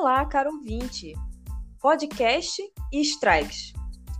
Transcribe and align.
Olá, 0.00 0.24
caro 0.24 0.50
ouvinte! 0.54 1.12
Podcast 1.78 2.62
e 2.90 3.02
strikes. 3.02 3.74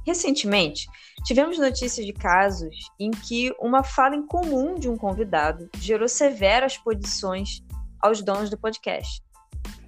Recentemente, 0.06 0.86
tivemos 1.24 1.58
notícias 1.58 2.04
de 2.04 2.12
casos 2.12 2.76
em 2.98 3.10
que 3.10 3.50
uma 3.58 3.82
fala 3.82 4.14
incomum 4.14 4.74
de 4.74 4.90
um 4.90 4.98
convidado 4.98 5.70
gerou 5.78 6.06
severas 6.06 6.76
posições 6.76 7.62
aos 7.98 8.20
donos 8.20 8.50
do 8.50 8.58
podcast. 8.58 9.22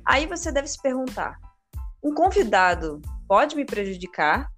Aí 0.07 0.27
você 0.27 0.51
deve 0.51 0.67
se 0.67 0.81
perguntar: 0.81 1.39
um 2.03 2.15
convidado 2.15 2.99
pode 3.29 3.55
me 3.55 3.67
prejudicar? 3.67 4.49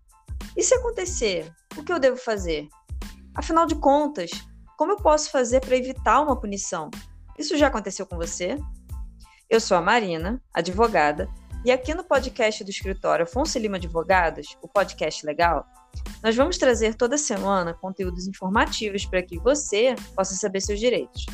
E 0.56 0.62
se 0.62 0.72
acontecer, 0.76 1.52
o 1.76 1.82
que 1.82 1.92
eu 1.92 1.98
devo 1.98 2.16
fazer? 2.16 2.68
Afinal 3.34 3.66
de 3.66 3.74
contas, 3.74 4.30
como 4.78 4.92
eu 4.92 4.98
posso 4.98 5.32
fazer 5.32 5.58
para 5.62 5.76
evitar 5.76 6.20
uma 6.20 6.38
punição? 6.38 6.92
Isso 7.36 7.56
já 7.56 7.66
aconteceu 7.66 8.06
com 8.06 8.16
você? 8.16 8.56
Eu 9.48 9.60
sou 9.60 9.76
a 9.76 9.80
Marina, 9.80 10.40
advogada, 10.54 11.28
e 11.64 11.70
aqui 11.70 11.94
no 11.94 12.02
podcast 12.02 12.64
do 12.64 12.70
escritório 12.70 13.24
Afonso 13.24 13.58
Lima 13.58 13.76
Advogados, 13.76 14.56
o 14.62 14.68
podcast 14.68 15.24
legal, 15.24 15.66
nós 16.22 16.34
vamos 16.34 16.56
trazer 16.56 16.94
toda 16.94 17.18
semana 17.18 17.74
conteúdos 17.74 18.26
informativos 18.26 19.04
para 19.04 19.22
que 19.22 19.38
você 19.38 19.94
possa 20.16 20.34
saber 20.34 20.60
seus 20.60 20.80
direitos. 20.80 21.26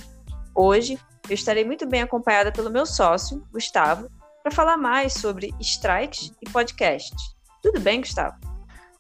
Hoje, 0.55 0.99
eu 1.29 1.35
estarei 1.35 1.65
muito 1.65 1.87
bem 1.87 2.03
acompanhada 2.03 2.51
pelo 2.51 2.69
meu 2.69 2.85
sócio, 2.85 3.47
Gustavo, 3.53 4.11
para 4.43 4.53
falar 4.53 4.77
mais 4.77 5.15
sobre 5.15 5.55
strikes 5.61 6.33
e 6.43 6.51
podcasts. 6.51 7.37
Tudo 7.63 7.81
bem, 7.81 8.01
Gustavo? 8.01 8.35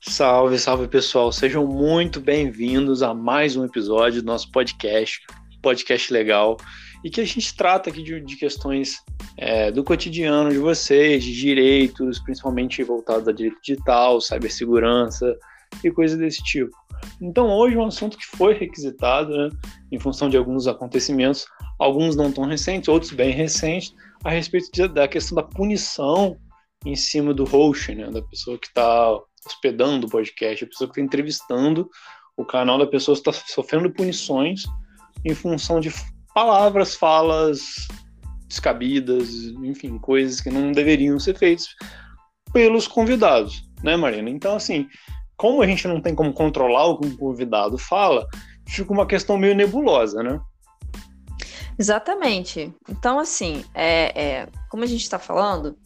Salve, 0.01 0.59
salve 0.59 0.87
pessoal, 0.89 1.33
sejam 1.33 1.67
muito 1.67 2.21
bem-vindos 2.21 3.03
a 3.03 3.12
mais 3.12 3.56
um 3.56 3.65
episódio 3.65 4.23
do 4.23 4.27
nosso 4.27 4.51
podcast, 4.51 5.21
podcast 5.61 6.12
legal, 6.12 6.56
e 7.05 7.11
que 7.11 7.20
a 7.20 7.25
gente 7.25 7.55
trata 7.55 7.91
aqui 7.91 8.03
de, 8.03 8.20
de 8.20 8.37
questões 8.37 8.98
é, 9.37 9.70
do 9.70 9.83
cotidiano 9.83 10.51
de 10.51 10.59
vocês, 10.59 11.25
de 11.25 11.34
direitos, 11.34 12.19
principalmente 12.20 12.83
voltados 12.83 13.27
a 13.27 13.33
direito 13.33 13.59
digital, 13.62 14.20
cibersegurança 14.20 15.34
e 15.83 15.91
coisas 15.91 16.19
desse 16.19 16.43
tipo. 16.43 16.77
Então, 17.21 17.48
hoje 17.48 17.77
um 17.77 17.87
assunto 17.87 18.19
que 18.19 18.27
foi 18.27 18.55
requisitado, 18.55 19.34
né, 19.34 19.48
em 19.91 19.98
função 19.98 20.28
de 20.28 20.37
alguns 20.37 20.67
acontecimentos, 20.67 21.47
alguns 21.78 22.15
não 22.15 22.31
tão 22.31 22.45
recentes, 22.45 22.89
outros 22.89 23.12
bem 23.12 23.33
recentes, 23.33 23.95
a 24.23 24.31
respeito 24.31 24.69
de, 24.73 24.87
da 24.89 25.09
questão 25.09 25.37
da 25.37 25.43
punição 25.43 26.37
em 26.84 26.95
cima 26.95 27.33
do 27.33 27.45
host, 27.45 27.95
né, 27.95 28.11
da 28.11 28.23
pessoa 28.23 28.59
que 28.59 28.67
está 28.67 29.19
hospedando 29.47 30.06
o 30.06 30.11
podcast, 30.11 30.65
a 30.65 30.67
pessoa 30.67 30.89
que 30.89 30.93
está 30.93 31.03
entrevistando 31.03 31.89
o 32.37 32.45
canal 32.45 32.78
da 32.78 32.87
pessoa 32.87 33.15
está 33.15 33.33
sofrendo 33.33 33.91
punições 33.91 34.65
em 35.25 35.34
função 35.34 35.81
de 35.81 35.91
palavras, 36.34 36.95
falas 36.95 37.89
descabidas, 38.48 39.28
enfim, 39.62 39.98
coisas 39.98 40.41
que 40.41 40.50
não 40.50 40.72
deveriam 40.72 41.19
ser 41.19 41.39
feitas 41.39 41.67
pelos 42.53 42.87
convidados, 42.87 43.62
né, 43.83 43.97
Marina? 43.97 44.28
Então, 44.28 44.56
assim, 44.56 44.89
como 45.37 45.62
a 45.62 45.67
gente 45.67 45.87
não 45.87 46.00
tem 46.00 46.14
como 46.14 46.33
controlar 46.33 46.87
o 46.87 46.98
que 46.98 47.06
um 47.06 47.17
convidado 47.17 47.78
fala, 47.78 48.27
fica 48.67 48.92
uma 48.92 49.06
questão 49.06 49.39
meio 49.39 49.55
nebulosa, 49.55 50.22
né? 50.22 50.41
Exatamente. 51.78 52.75
Então, 52.89 53.19
assim, 53.19 53.65
é, 53.72 54.22
é 54.22 54.48
como 54.69 54.84
a 54.84 54.87
gente 54.87 55.00
está 55.00 55.19
falando, 55.19 55.78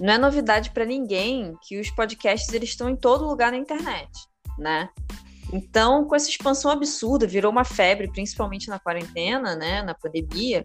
não 0.00 0.14
é 0.14 0.18
novidade 0.18 0.70
para 0.70 0.86
ninguém 0.86 1.54
que 1.62 1.78
os 1.78 1.90
podcasts 1.90 2.54
eles 2.54 2.70
estão 2.70 2.88
em 2.88 2.96
todo 2.96 3.26
lugar 3.26 3.52
na 3.52 3.58
internet, 3.58 4.10
né? 4.58 4.88
Então, 5.52 6.06
com 6.06 6.16
essa 6.16 6.30
expansão 6.30 6.70
absurda, 6.70 7.26
virou 7.26 7.52
uma 7.52 7.64
febre, 7.64 8.10
principalmente 8.10 8.68
na 8.68 8.78
quarentena, 8.78 9.54
né, 9.54 9.82
na 9.82 9.94
pandemia, 9.94 10.64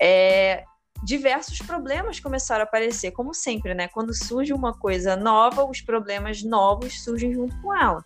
é, 0.00 0.62
diversos 1.02 1.58
problemas 1.60 2.20
começaram 2.20 2.62
a 2.62 2.64
aparecer, 2.64 3.12
como 3.12 3.32
sempre, 3.32 3.74
né? 3.74 3.88
Quando 3.88 4.14
surge 4.14 4.52
uma 4.52 4.74
coisa 4.74 5.16
nova, 5.16 5.64
os 5.64 5.80
problemas 5.80 6.42
novos 6.42 7.02
surgem 7.02 7.32
junto 7.32 7.58
com 7.62 7.74
ela. 7.74 8.04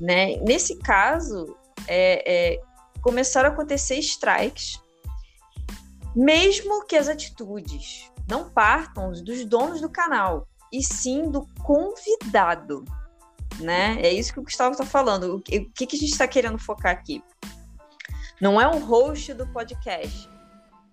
Né? 0.00 0.36
Nesse 0.38 0.76
caso, 0.78 1.56
é, 1.86 2.54
é, 2.54 2.60
começaram 3.00 3.48
a 3.48 3.52
acontecer 3.52 3.96
strikes, 3.98 4.80
mesmo 6.14 6.84
que 6.86 6.96
as 6.96 7.08
atitudes 7.08 8.10
não 8.28 8.50
partam 8.50 9.12
dos 9.12 9.44
donos 9.44 9.80
do 9.80 9.88
canal, 9.88 10.46
e 10.72 10.82
sim 10.82 11.30
do 11.30 11.46
convidado 11.62 12.84
né? 13.60 13.98
É 14.00 14.12
isso 14.12 14.32
que 14.32 14.40
o 14.40 14.42
Gustavo 14.42 14.72
está 14.72 14.84
falando. 14.84 15.36
O 15.36 15.40
que, 15.40 15.86
que 15.86 15.96
a 15.96 15.98
gente 15.98 16.12
está 16.12 16.26
querendo 16.26 16.58
focar 16.58 16.92
aqui? 16.92 17.22
Não 18.40 18.60
é 18.60 18.66
o 18.66 18.78
host 18.78 19.32
do 19.34 19.46
podcast, 19.46 20.28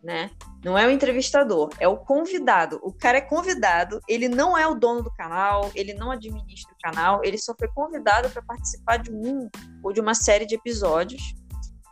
né? 0.03 0.29
Não 0.63 0.77
é 0.77 0.85
o 0.85 0.91
entrevistador, 0.91 1.69
é 1.79 1.88
o 1.88 1.97
convidado. 1.97 2.79
O 2.83 2.94
cara 2.94 3.17
é 3.17 3.21
convidado, 3.21 4.00
ele 4.07 4.27
não 4.29 4.57
é 4.57 4.67
o 4.67 4.75
dono 4.75 5.01
do 5.01 5.11
canal, 5.11 5.71
ele 5.73 5.94
não 5.94 6.11
administra 6.11 6.71
o 6.71 6.77
canal, 6.81 7.21
ele 7.23 7.38
só 7.38 7.53
foi 7.57 7.67
convidado 7.69 8.29
para 8.29 8.41
participar 8.44 8.97
de 8.97 9.11
um 9.11 9.50
ou 9.83 9.91
de 9.91 10.00
uma 10.00 10.13
série 10.13 10.45
de 10.45 10.55
episódios. 10.55 11.33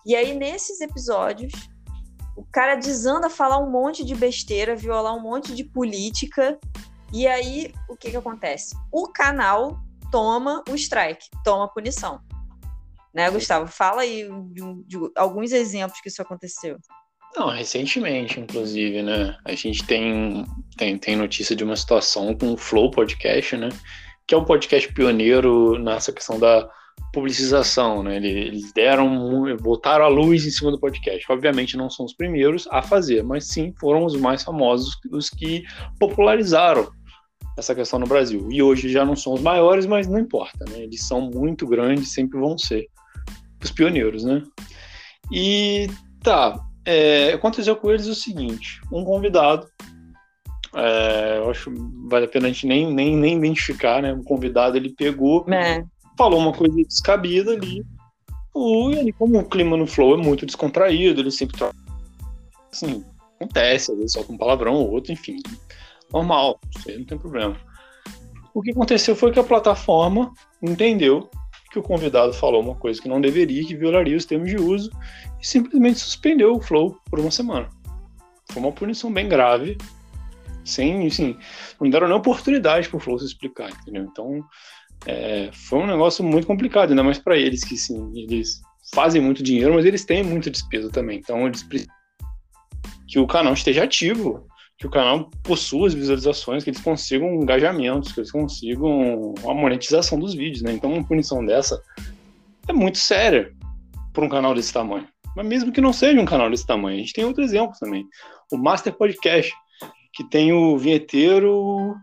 E 0.06 0.16
aí, 0.16 0.36
nesses 0.36 0.82
episódios, 0.82 1.52
o 2.36 2.46
cara 2.52 2.76
desanda 2.76 3.30
falar 3.30 3.58
um 3.58 3.70
monte 3.70 4.06
de 4.06 4.16
besteira, 4.16 4.76
violar 4.76 5.16
um 5.16 5.22
monte 5.22 5.54
de 5.54 5.64
política. 5.64 6.58
E 7.12 7.28
aí, 7.28 7.74
o 7.90 7.98
que, 7.98 8.12
que 8.12 8.18
acontece? 8.18 8.76
O 8.92 9.08
canal 9.08 9.80
toma 10.12 10.64
o 10.70 10.76
strike, 10.76 11.28
toma 11.44 11.66
a 11.66 11.68
punição. 11.68 12.20
Né, 13.14 13.30
Gustavo? 13.30 13.68
Fala 13.68 14.02
aí 14.02 14.30
de, 14.52 14.84
de 14.86 14.98
alguns 15.16 15.52
exemplos 15.52 16.00
que 16.00 16.10
isso 16.10 16.22
aconteceu. 16.22 16.78
Não, 17.36 17.50
recentemente, 17.50 18.40
inclusive, 18.40 19.04
né? 19.04 19.38
A 19.46 19.54
gente 19.54 19.84
tem, 19.86 20.46
tem, 20.78 20.98
tem 20.98 21.16
notícia 21.16 21.56
de 21.56 21.64
uma 21.64 21.76
situação 21.76 22.36
com 22.36 22.54
o 22.54 22.58
Flow 22.58 22.90
Podcast, 22.90 23.56
né? 23.56 23.70
Que 24.28 24.34
é 24.34 24.38
um 24.38 24.46
podcast 24.46 24.92
pioneiro 24.94 25.78
nessa 25.80 26.12
questão 26.12 26.40
da 26.40 26.70
publicização, 27.14 28.04
né? 28.04 28.18
Eles 28.18 28.72
deram, 28.74 29.56
botaram 29.58 30.06
a 30.06 30.08
luz 30.08 30.46
em 30.46 30.52
cima 30.52 30.72
do 30.72 30.80
podcast. 30.80 31.26
Obviamente 31.32 31.78
não 31.78 31.90
são 31.90 32.06
os 32.06 32.14
primeiros 32.14 32.68
a 32.72 32.82
fazer, 32.82 33.24
mas 33.24 33.48
sim 33.48 33.74
foram 33.80 34.06
os 34.06 34.16
mais 34.16 34.44
famosos, 34.44 34.98
os 35.12 35.30
que 35.30 35.64
popularizaram 36.00 36.92
essa 37.60 37.76
questão 37.76 38.00
no 38.00 38.08
Brasil. 38.08 38.48
E 38.52 38.62
hoje 38.62 38.90
já 38.90 39.06
não 39.06 39.16
são 39.16 39.34
os 39.34 39.42
maiores, 39.42 39.86
mas 39.86 40.08
não 40.08 40.20
importa, 40.20 40.66
né? 40.70 40.84
Eles 40.84 41.08
são 41.08 41.22
muito 41.22 41.68
grandes, 41.68 42.14
sempre 42.14 42.40
vão 42.40 42.58
ser 42.58 42.88
os 43.64 43.72
pioneiros, 43.72 44.24
né? 44.24 44.42
E 45.32 45.88
tá, 46.24 46.60
é, 46.86 47.34
aconteceu 47.34 47.76
com 47.76 47.92
eles 47.92 48.08
o 48.08 48.16
seguinte: 48.16 48.82
um 48.92 49.04
convidado, 49.04 49.68
é, 50.76 51.38
eu 51.38 51.50
acho 51.50 51.72
vale 52.10 52.26
a 52.26 52.30
pena 52.30 52.48
a 52.48 52.52
gente 52.52 52.66
nem, 52.66 52.92
nem, 52.92 53.16
nem 53.16 53.38
identificar, 53.38 54.02
né? 54.02 54.14
Um 54.14 54.24
convidado 54.24 54.78
ele 54.78 54.94
pegou, 54.94 55.46
é. 55.50 55.84
falou 56.18 56.40
uma 56.40 56.54
coisa 56.54 56.76
descabida 56.76 57.52
ali. 57.52 57.84
O, 58.54 58.90
ele, 58.90 59.14
como 59.14 59.38
o 59.38 59.46
clima 59.46 59.78
no 59.78 59.86
Flow 59.86 60.16
é 60.16 60.18
muito 60.18 60.46
descontraído, 60.46 61.22
ele 61.22 61.32
sempre 61.32 61.58
troca. 61.58 61.76
Assim, 62.72 63.04
acontece, 63.36 63.92
às 63.92 63.98
vezes 63.98 64.14
só 64.14 64.24
com 64.24 64.34
um 64.34 64.38
palavrão 64.38 64.74
ou 64.74 64.92
outro, 64.92 65.12
enfim 65.12 65.38
normal, 66.14 66.60
isso 66.76 66.90
aí 66.90 66.98
não 66.98 67.06
tem 67.06 67.18
problema. 67.18 67.58
O 68.54 68.62
que 68.62 68.72
aconteceu 68.72 69.16
foi 69.16 69.32
que 69.32 69.40
a 69.40 69.44
plataforma 69.44 70.34
entendeu 70.62 71.30
que 71.72 71.80
o 71.80 71.84
convidado 71.84 72.34
falou 72.34 72.62
uma 72.62 72.76
coisa 72.76 73.02
que 73.02 73.08
não 73.08 73.22
deveria, 73.22 73.66
que 73.66 73.76
violaria 73.76 74.18
os 74.18 74.26
termos 74.26 74.50
de 74.50 74.58
uso, 74.58 74.90
e 75.40 75.46
simplesmente 75.46 76.00
suspendeu 76.00 76.56
o 76.56 76.62
Flow 76.62 76.98
por 77.10 77.20
uma 77.20 77.32
semana. 77.32 77.70
Foi 78.52 78.62
uma 78.62 78.72
punição 78.72 79.14
bem 79.14 79.30
grave, 79.30 79.78
sem, 80.66 81.06
assim, 81.06 81.38
não 81.80 81.90
deram 81.90 82.08
nem 82.08 82.18
oportunidade 82.18 82.90
para 82.90 82.98
o 82.98 83.00
Flow 83.00 83.20
se 83.20 83.26
explicar, 83.26 83.70
entendeu? 83.70 84.04
Então, 84.04 84.44
é, 85.06 85.52
foi 85.54 85.80
um 85.80 85.88
negócio 85.88 86.24
muito 86.24 86.48
complicado, 86.48 86.90
ainda 86.90 87.04
mais 87.04 87.20
para 87.20 87.38
eles, 87.38 87.64
que 87.64 87.78
sim, 87.78 88.12
eles 88.16 88.62
fazem 88.94 89.22
muito 89.22 89.44
dinheiro, 89.44 89.76
mas 89.76 89.86
eles 89.86 90.04
têm 90.04 90.24
muita 90.24 90.50
despesa 90.50 90.90
também. 90.90 91.20
Então, 91.20 91.46
eles 91.46 91.62
precisam 91.62 91.94
que 93.08 93.20
o 93.20 93.28
canal 93.28 93.54
esteja 93.54 93.84
ativo 93.84 94.48
que 94.80 94.88
o 94.88 94.90
canal 94.90 95.30
possua 95.44 95.88
as 95.88 95.94
visualizações, 95.94 96.64
que 96.64 96.70
eles 96.70 96.82
consigam 96.82 97.36
engajamentos, 97.36 98.14
que 98.14 98.22
eles 98.22 98.32
consigam 98.32 99.36
a 99.46 99.54
monetização 99.54 100.18
dos 100.18 100.34
vídeos, 100.34 100.62
né? 100.62 100.72
Então 100.72 100.94
uma 100.94 101.06
punição 101.06 101.46
dessa 101.46 101.82
é 102.66 102.72
muito 102.72 102.98
séria 102.98 103.52
para 104.14 104.24
um 104.24 104.30
canal 104.30 104.56
desse 104.56 104.72
tamanho. 104.72 105.06
Mas 105.36 105.46
mesmo 105.46 105.72
que 105.74 105.82
não 105.82 105.92
seja 105.92 106.20
um 106.20 106.26
canal 106.26 106.50
desse 106.50 106.66
tamanho, 106.66 106.96
a 106.96 107.00
gente 107.00 107.12
tem 107.12 107.26
outro 107.26 107.44
exemplo 107.44 107.76
também. 107.78 108.06
O 108.52 108.58
Master 108.58 108.94
Podcast, 108.94 109.54
que 110.14 110.24
tem 110.24 110.54
o 110.54 110.78
vinheteiro 110.78 111.94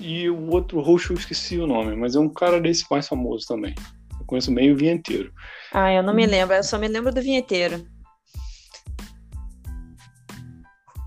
e 0.00 0.28
o 0.30 0.50
outro 0.50 0.80
roxo, 0.80 1.12
eu 1.12 1.18
esqueci 1.18 1.58
o 1.58 1.66
nome, 1.66 1.94
mas 1.94 2.16
é 2.16 2.18
um 2.18 2.28
cara 2.28 2.58
desse 2.58 2.86
mais 2.90 3.06
famoso 3.06 3.46
também. 3.46 3.74
Eu 4.18 4.24
conheço 4.24 4.50
meio 4.50 4.72
o 4.72 4.78
vinheteiro. 4.78 5.30
Ah, 5.74 5.92
eu 5.92 6.02
não 6.02 6.14
me 6.14 6.24
lembro, 6.24 6.56
eu 6.56 6.62
só 6.62 6.78
me 6.78 6.88
lembro 6.88 7.12
do 7.12 7.20
vinheteiro. 7.20 7.84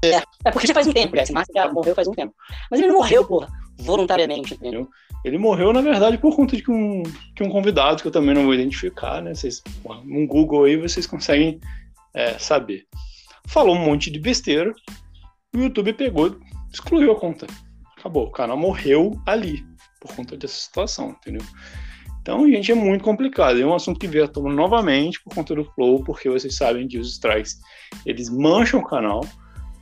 É, 0.03 0.21
é 0.45 0.51
porque 0.51 0.67
já 0.67 0.73
faz 0.73 0.87
um 0.87 0.93
tempo, 0.93 1.15
né? 1.15 1.23
Esse 1.23 1.33
Márcio 1.33 1.53
já 1.53 1.71
morreu 1.71 1.95
faz 1.95 2.07
um 2.07 2.13
tempo. 2.13 2.33
Mas 2.69 2.79
ele 2.79 2.89
não 2.89 2.97
morreu, 2.97 3.25
porra, 3.25 3.47
voluntariamente, 3.79 4.53
entendeu? 4.53 4.87
Ele 5.25 5.37
morreu, 5.37 5.73
na 5.73 5.81
verdade, 5.81 6.17
por 6.17 6.35
conta 6.35 6.55
de 6.55 6.63
que 6.63 6.71
um, 6.71 7.03
que 7.35 7.43
um 7.43 7.49
convidado, 7.49 8.01
que 8.01 8.07
eu 8.07 8.11
também 8.11 8.35
não 8.35 8.43
vou 8.43 8.53
identificar, 8.53 9.21
né? 9.21 9.33
Vocês, 9.33 9.61
um 10.05 10.27
Google 10.27 10.65
aí 10.65 10.77
vocês 10.77 11.07
conseguem 11.07 11.59
é, 12.13 12.37
saber. 12.37 12.85
Falou 13.47 13.75
um 13.75 13.85
monte 13.85 14.11
de 14.11 14.19
besteira, 14.19 14.73
o 15.55 15.59
YouTube 15.59 15.93
pegou, 15.93 16.37
excluiu 16.71 17.11
a 17.11 17.15
conta. 17.19 17.47
acabou. 17.97 18.25
O 18.25 18.31
canal 18.31 18.57
morreu 18.57 19.19
ali, 19.25 19.65
por 19.99 20.15
conta 20.15 20.37
dessa 20.37 20.55
situação, 20.55 21.09
entendeu? 21.11 21.41
Então, 22.21 22.45
gente, 22.49 22.71
é 22.71 22.75
muito 22.75 23.05
complicado. 23.05 23.59
É 23.59 23.65
um 23.65 23.73
assunto 23.73 23.99
que 23.99 24.07
veio 24.07 24.25
à 24.25 24.27
tona 24.27 24.53
novamente 24.53 25.23
por 25.23 25.33
conta 25.33 25.55
do 25.55 25.63
Flow, 25.63 26.03
porque 26.03 26.29
vocês 26.29 26.57
sabem 26.57 26.85
que 26.85 26.97
os 26.97 27.13
strikes, 27.13 27.57
eles 28.05 28.29
mancham 28.29 28.81
o 28.81 28.85
canal. 28.85 29.21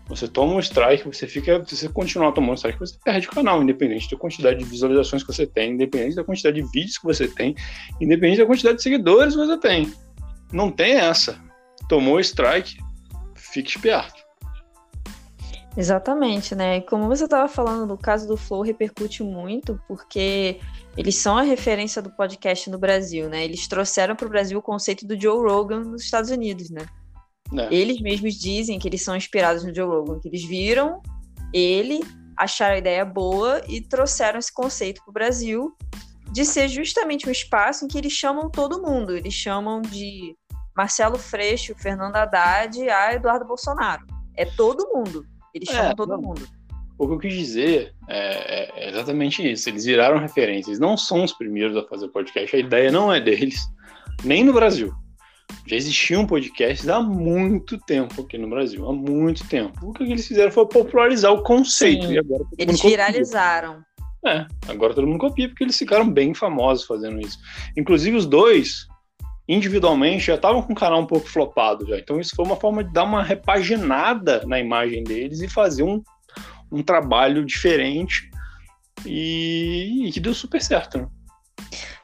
Você 0.08 0.28
toma 0.28 0.54
um 0.54 0.60
strike, 0.60 1.06
você 1.06 1.26
fica. 1.26 1.64
Se 1.66 1.76
você 1.76 1.90
continuar 1.90 2.32
tomando 2.32 2.58
strike, 2.58 2.80
você 2.80 2.96
perde 3.04 3.28
o 3.28 3.32
canal, 3.32 3.62
independente 3.62 4.10
da 4.10 4.18
quantidade 4.18 4.60
de 4.60 4.66
visualizações 4.66 5.24
que 5.24 5.34
você 5.34 5.48
tem, 5.48 5.72
independente 5.72 6.16
da 6.16 6.24
quantidade 6.24 6.62
de 6.62 6.68
vídeos 6.72 6.98
que 6.98 7.06
você 7.06 7.28
tem, 7.28 7.56
independente 8.00 8.40
da 8.40 8.46
quantidade 8.46 8.78
de 8.78 8.84
seguidores 8.84 9.34
que 9.34 9.40
você 9.40 9.58
tem. 9.58 9.92
Não 10.52 10.72
tem 10.72 10.94
essa. 10.94 11.42
Tomou 11.90 12.20
strike, 12.20 12.78
fique 13.36 13.70
esperto. 13.70 14.24
Exatamente, 15.78 16.56
né? 16.56 16.78
E 16.78 16.82
como 16.82 17.08
você 17.08 17.26
estava 17.26 17.50
falando, 17.50 17.86
no 17.86 17.98
caso 17.98 18.28
do 18.28 18.38
Flow 18.38 18.62
repercute 18.62 19.24
muito, 19.24 19.80
porque 19.88 20.60
eles 20.96 21.16
são 21.18 21.38
a 21.38 21.42
referência 21.42 22.02
do 22.02 22.10
podcast 22.10 22.70
no 22.70 22.78
Brasil, 22.78 23.28
né? 23.28 23.44
Eles 23.44 23.68
trouxeram 23.68 24.16
para 24.16 24.26
o 24.26 24.30
Brasil 24.30 24.58
o 24.58 24.62
conceito 24.62 25.06
do 25.06 25.20
Joe 25.20 25.50
Rogan 25.50 25.82
nos 25.82 26.04
Estados 26.04 26.30
Unidos, 26.30 26.70
né? 26.70 26.86
É. 27.62 27.74
Eles 27.74 28.00
mesmos 28.02 28.36
dizem 28.36 28.80
que 28.80 28.88
eles 28.88 29.04
são 29.04 29.16
inspirados 29.16 29.64
no 29.64 29.74
Joe 29.74 29.88
Rogan, 29.88 30.20
que 30.20 30.28
eles 30.28 30.44
viram 30.44 31.02
ele, 31.56 32.02
acharam 32.38 32.76
a 32.76 32.80
ideia 32.80 33.06
boa 33.06 33.62
e 33.70 33.80
trouxeram 33.80 34.38
esse 34.38 34.54
conceito 34.54 35.02
para 35.02 35.10
o 35.10 35.14
Brasil 35.14 35.76
de 36.34 36.44
ser 36.44 36.68
justamente 36.68 37.30
um 37.30 37.32
espaço 37.32 37.86
em 37.86 37.88
que 37.88 37.98
eles 37.98 38.12
chamam 38.12 38.50
todo 38.50 38.82
mundo. 38.82 39.16
Eles 39.16 39.34
chamam 39.34 39.82
de 39.82 40.36
Marcelo 40.76 41.18
Freixo, 41.18 41.74
Fernando 41.76 42.18
Haddad 42.18 42.90
a 42.90 43.14
Eduardo 43.14 43.46
Bolsonaro. 43.46 44.06
É 44.36 44.44
todo 44.44 44.90
mundo. 44.94 45.26
Eles 45.54 45.70
chamam 45.70 45.92
é, 45.92 45.96
todo 45.96 46.10
não. 46.10 46.22
mundo. 46.22 46.46
O 46.98 47.08
que 47.08 47.14
eu 47.14 47.20
quis 47.20 47.34
dizer 47.34 47.94
é, 48.10 48.86
é, 48.86 48.90
exatamente 48.90 49.50
isso. 49.50 49.70
Eles 49.70 49.86
viraram 49.86 50.20
referência. 50.20 50.72
Eles 50.72 50.80
não 50.80 50.98
são 50.98 51.24
os 51.24 51.32
primeiros 51.32 51.78
a 51.78 51.88
fazer 51.88 52.10
podcast. 52.10 52.54
A 52.54 52.60
ideia 52.60 52.92
não 52.92 53.14
é 53.14 53.22
deles, 53.22 53.66
nem 54.26 54.44
no 54.44 54.52
Brasil. 54.52 54.94
Já 55.68 55.76
existiam 55.76 56.26
podcasts 56.26 56.88
há 56.88 57.02
muito 57.02 57.78
tempo 57.80 58.22
aqui 58.22 58.38
no 58.38 58.50
Brasil, 58.50 58.88
há 58.88 58.94
muito 58.94 59.48
tempo. 59.48 59.90
O 59.90 59.94
que 59.94 60.04
eles 60.04 60.28
fizeram 60.28 60.52
foi 60.52 60.68
popularizar 60.68 61.32
o 61.34 61.44
conceito. 61.44 62.08
Sim, 62.08 62.18
eles 62.58 62.82
viralizaram. 62.82 63.84
É, 64.26 64.46
agora 64.68 64.94
todo 64.94 65.08
mundo 65.08 65.20
copia 65.20 65.48
porque 65.48 65.64
eles 65.64 65.78
ficaram 65.78 66.10
bem 66.10 66.34
famosos 66.34 66.86
fazendo 66.86 67.20
isso. 67.20 67.38
Inclusive 67.78 68.18
os 68.18 68.26
dois, 68.26 68.88
individualmente, 69.48 70.26
já 70.26 70.36
estavam 70.36 70.62
com 70.62 70.74
o 70.74 70.76
canal 70.76 71.00
um 71.00 71.08
pouco 71.08 71.28
flopado 71.28 71.88
já. 71.88 71.98
Então 71.98 72.20
isso 72.20 72.36
foi 72.36 72.46
uma 72.46 72.56
forma 72.56 72.84
de 72.84 72.92
dar 72.92 73.04
uma 73.04 73.24
repaginada 73.24 74.44
na 74.46 74.60
imagem 74.60 75.04
deles 75.04 75.42
e 75.42 75.48
fazer 75.48 75.84
um 75.84 76.02
um 76.72 76.84
trabalho 76.84 77.46
diferente 77.46 78.30
e, 79.06 80.08
e 80.08 80.12
que 80.12 80.20
deu 80.20 80.34
super 80.34 80.62
certo. 80.62 80.98
Né? 80.98 81.08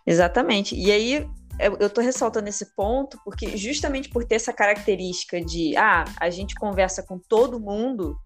Exatamente. 0.05 0.75
E 0.75 0.91
aí 0.91 1.27
eu 1.59 1.87
estou 1.87 2.03
ressaltando 2.03 2.49
esse 2.49 2.73
ponto 2.75 3.19
porque 3.23 3.55
justamente 3.57 4.09
por 4.09 4.23
ter 4.25 4.35
essa 4.35 4.53
característica 4.53 5.39
de 5.39 5.75
ah, 5.77 6.05
a 6.19 6.29
gente 6.29 6.55
conversa 6.55 7.03
com 7.03 7.19
todo 7.19 7.59
mundo, 7.59 8.17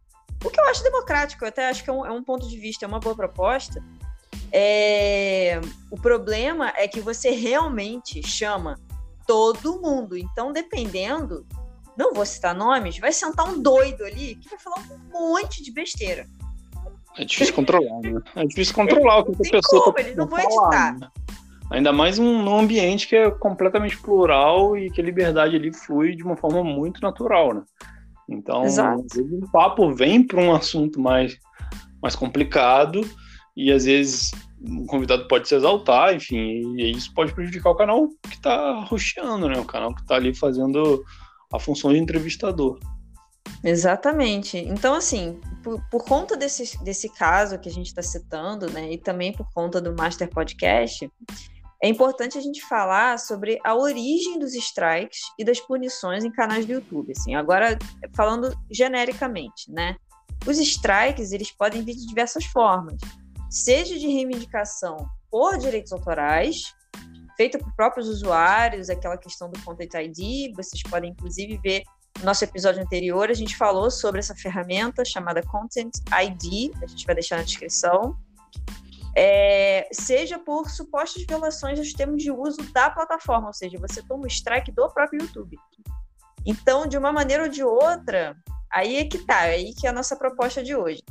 o 0.44 0.50
que 0.50 0.60
eu 0.60 0.66
acho 0.66 0.84
democrático, 0.84 1.44
eu 1.44 1.50
até 1.50 1.68
acho 1.68 1.84
que 1.84 1.90
é 1.90 1.94
um, 1.94 2.06
é 2.06 2.12
um 2.12 2.24
ponto 2.24 2.48
de 2.48 2.58
vista, 2.58 2.86
é 2.86 2.88
uma 2.88 3.00
boa 3.00 3.16
proposta. 3.16 3.84
É... 4.52 5.60
O 5.90 5.98
problema 5.98 6.72
é 6.76 6.88
que 6.88 7.00
você 7.00 7.32
realmente 7.32 8.22
chama 8.26 8.80
todo 9.26 9.82
mundo. 9.82 10.18
Então, 10.18 10.52
dependendo, 10.52 11.46
não 11.98 12.14
vou 12.14 12.26
citar 12.26 12.54
nomes, 12.54 13.00
vai 13.00 13.12
sentar 13.12 13.48
um 13.48 13.62
doido 13.62 14.04
ali 14.06 14.36
que 14.36 14.50
vai 14.50 14.60
falar 14.60 14.80
um 14.92 15.12
monte 15.12 15.64
de 15.64 15.72
besteira. 15.72 16.28
É 17.18 17.24
difícil 17.24 17.54
controlar, 17.54 18.02
né? 18.02 18.22
É 18.36 18.46
difícil 18.46 18.76
controlar 18.76 19.20
o 19.20 19.26
que 19.26 19.48
a 19.48 19.52
pessoa 19.52 19.84
como, 19.84 19.96
tá 19.96 20.02
eles 20.02 20.16
não 20.18 20.28
vão 20.28 20.40
editar. 20.40 21.00
Né? 21.00 21.10
Ainda 21.72 21.92
mais 21.92 22.20
um, 22.20 22.44
num 22.44 22.60
ambiente 22.60 23.08
que 23.08 23.16
é 23.16 23.32
completamente 23.32 23.98
plural 23.98 24.78
e 24.78 24.90
que 24.92 25.02
a 25.02 25.04
liberdade 25.04 25.56
ali 25.56 25.74
flui 25.74 26.16
de 26.16 26.24
uma 26.24 26.38
forma 26.38 26.64
muito 26.64 27.02
natural, 27.02 27.54
né? 27.54 27.64
Então, 28.30 28.64
o 28.64 29.52
papo 29.52 29.94
vem 29.94 30.24
para 30.24 30.40
um 30.40 30.54
assunto 30.54 31.00
mais, 31.00 31.38
mais 32.02 32.16
complicado 32.16 33.02
e 33.56 33.72
às 33.72 33.86
vezes 33.86 34.32
o 34.62 34.86
convidado 34.86 35.28
pode 35.28 35.48
se 35.48 35.56
exaltar, 35.56 36.16
enfim, 36.16 36.76
e 36.78 36.92
isso 36.92 37.14
pode 37.14 37.34
prejudicar 37.34 37.70
o 37.70 37.76
canal 37.76 38.08
que 38.24 38.36
está 38.36 38.84
rocheando, 38.86 39.48
né? 39.48 39.60
O 39.60 39.66
canal 39.66 39.94
que 39.94 40.02
está 40.02 40.16
ali 40.16 40.34
fazendo 40.34 41.04
a 41.54 41.60
função 41.60 41.92
de 41.92 42.00
entrevistador. 42.00 42.80
Exatamente. 43.64 44.58
Então, 44.58 44.94
assim, 44.94 45.40
por, 45.64 45.82
por 45.90 46.04
conta 46.04 46.36
desse, 46.36 46.84
desse 46.84 47.10
caso 47.10 47.60
que 47.60 47.70
a 47.70 47.72
gente 47.72 47.88
está 47.88 48.02
citando, 48.02 48.70
né, 48.72 48.92
e 48.92 48.98
também 48.98 49.34
por 49.34 49.52
conta 49.54 49.82
do 49.82 49.96
Master 49.96 50.30
Podcast, 50.30 51.10
é 51.84 51.88
importante 51.88 52.38
a 52.38 52.42
gente 52.42 52.62
falar 52.66 53.20
sobre 53.20 53.60
a 53.64 53.76
origem 53.76 54.40
dos 54.40 54.56
strikes 54.56 55.20
e 55.38 55.44
das 55.44 55.60
punições 55.60 56.24
em 56.24 56.32
canais 56.32 56.66
do 56.66 56.74
YouTube. 56.74 57.12
Assim, 57.12 57.36
agora, 57.36 57.78
falando 58.16 58.56
genericamente, 58.72 59.72
né? 59.72 59.96
Os 60.48 60.58
strikes 60.58 61.32
eles 61.32 61.52
podem 61.52 61.84
vir 61.84 61.96
de 61.96 62.06
diversas 62.06 62.46
formas, 62.46 63.00
seja 63.50 63.98
de 63.98 64.08
reivindicação 64.08 65.08
por 65.30 65.58
direitos 65.58 65.92
autorais, 65.92 66.74
feita 67.36 67.58
por 67.58 67.74
próprios 67.76 68.08
usuários, 68.08 68.90
aquela 68.90 69.18
questão 69.18 69.50
do 69.50 69.62
Content 69.62 69.94
ID. 69.94 70.56
Vocês 70.56 70.82
podem, 70.84 71.12
inclusive, 71.12 71.58
ver 71.58 71.84
no 72.20 72.26
nosso 72.26 72.44
episódio 72.44 72.82
anterior, 72.82 73.30
a 73.30 73.34
gente 73.34 73.58
falou 73.58 73.92
sobre 73.92 74.20
essa 74.20 74.34
ferramenta 74.36 75.04
chamada 75.04 75.42
Content 75.44 75.94
ID, 76.24 76.74
a 76.82 76.88
gente 76.88 77.06
vai 77.06 77.16
deixar 77.16 77.38
na 77.38 77.44
descrição. 77.44 78.16
É, 79.18 79.88
seja 79.94 80.38
por 80.38 80.70
supostas 80.70 81.24
violações 81.26 81.80
dos 81.80 81.94
termos 81.94 82.22
de 82.22 82.32
uso 82.32 82.58
da 82.74 82.90
plataforma, 82.90 83.48
ou 83.48 83.54
seja, 83.54 83.80
você 83.80 84.02
toma 84.02 84.26
o 84.26 84.28
strike 84.28 84.74
do 84.74 84.90
próprio 84.90 85.22
YouTube. 85.22 85.58
Então, 86.46 86.86
de 86.86 86.98
uma 86.98 87.14
maneira 87.14 87.44
ou 87.44 87.50
de 87.50 87.64
outra, 87.64 88.36
aí 88.72 88.98
é 88.98 89.06
que 89.06 89.20
tá, 89.20 89.40
aí 89.40 89.74
que 89.74 89.88
é 89.88 89.90
a 89.90 89.94
nossa 89.94 90.16
proposta 90.18 90.62
de 90.62 90.76
hoje. 90.76 91.02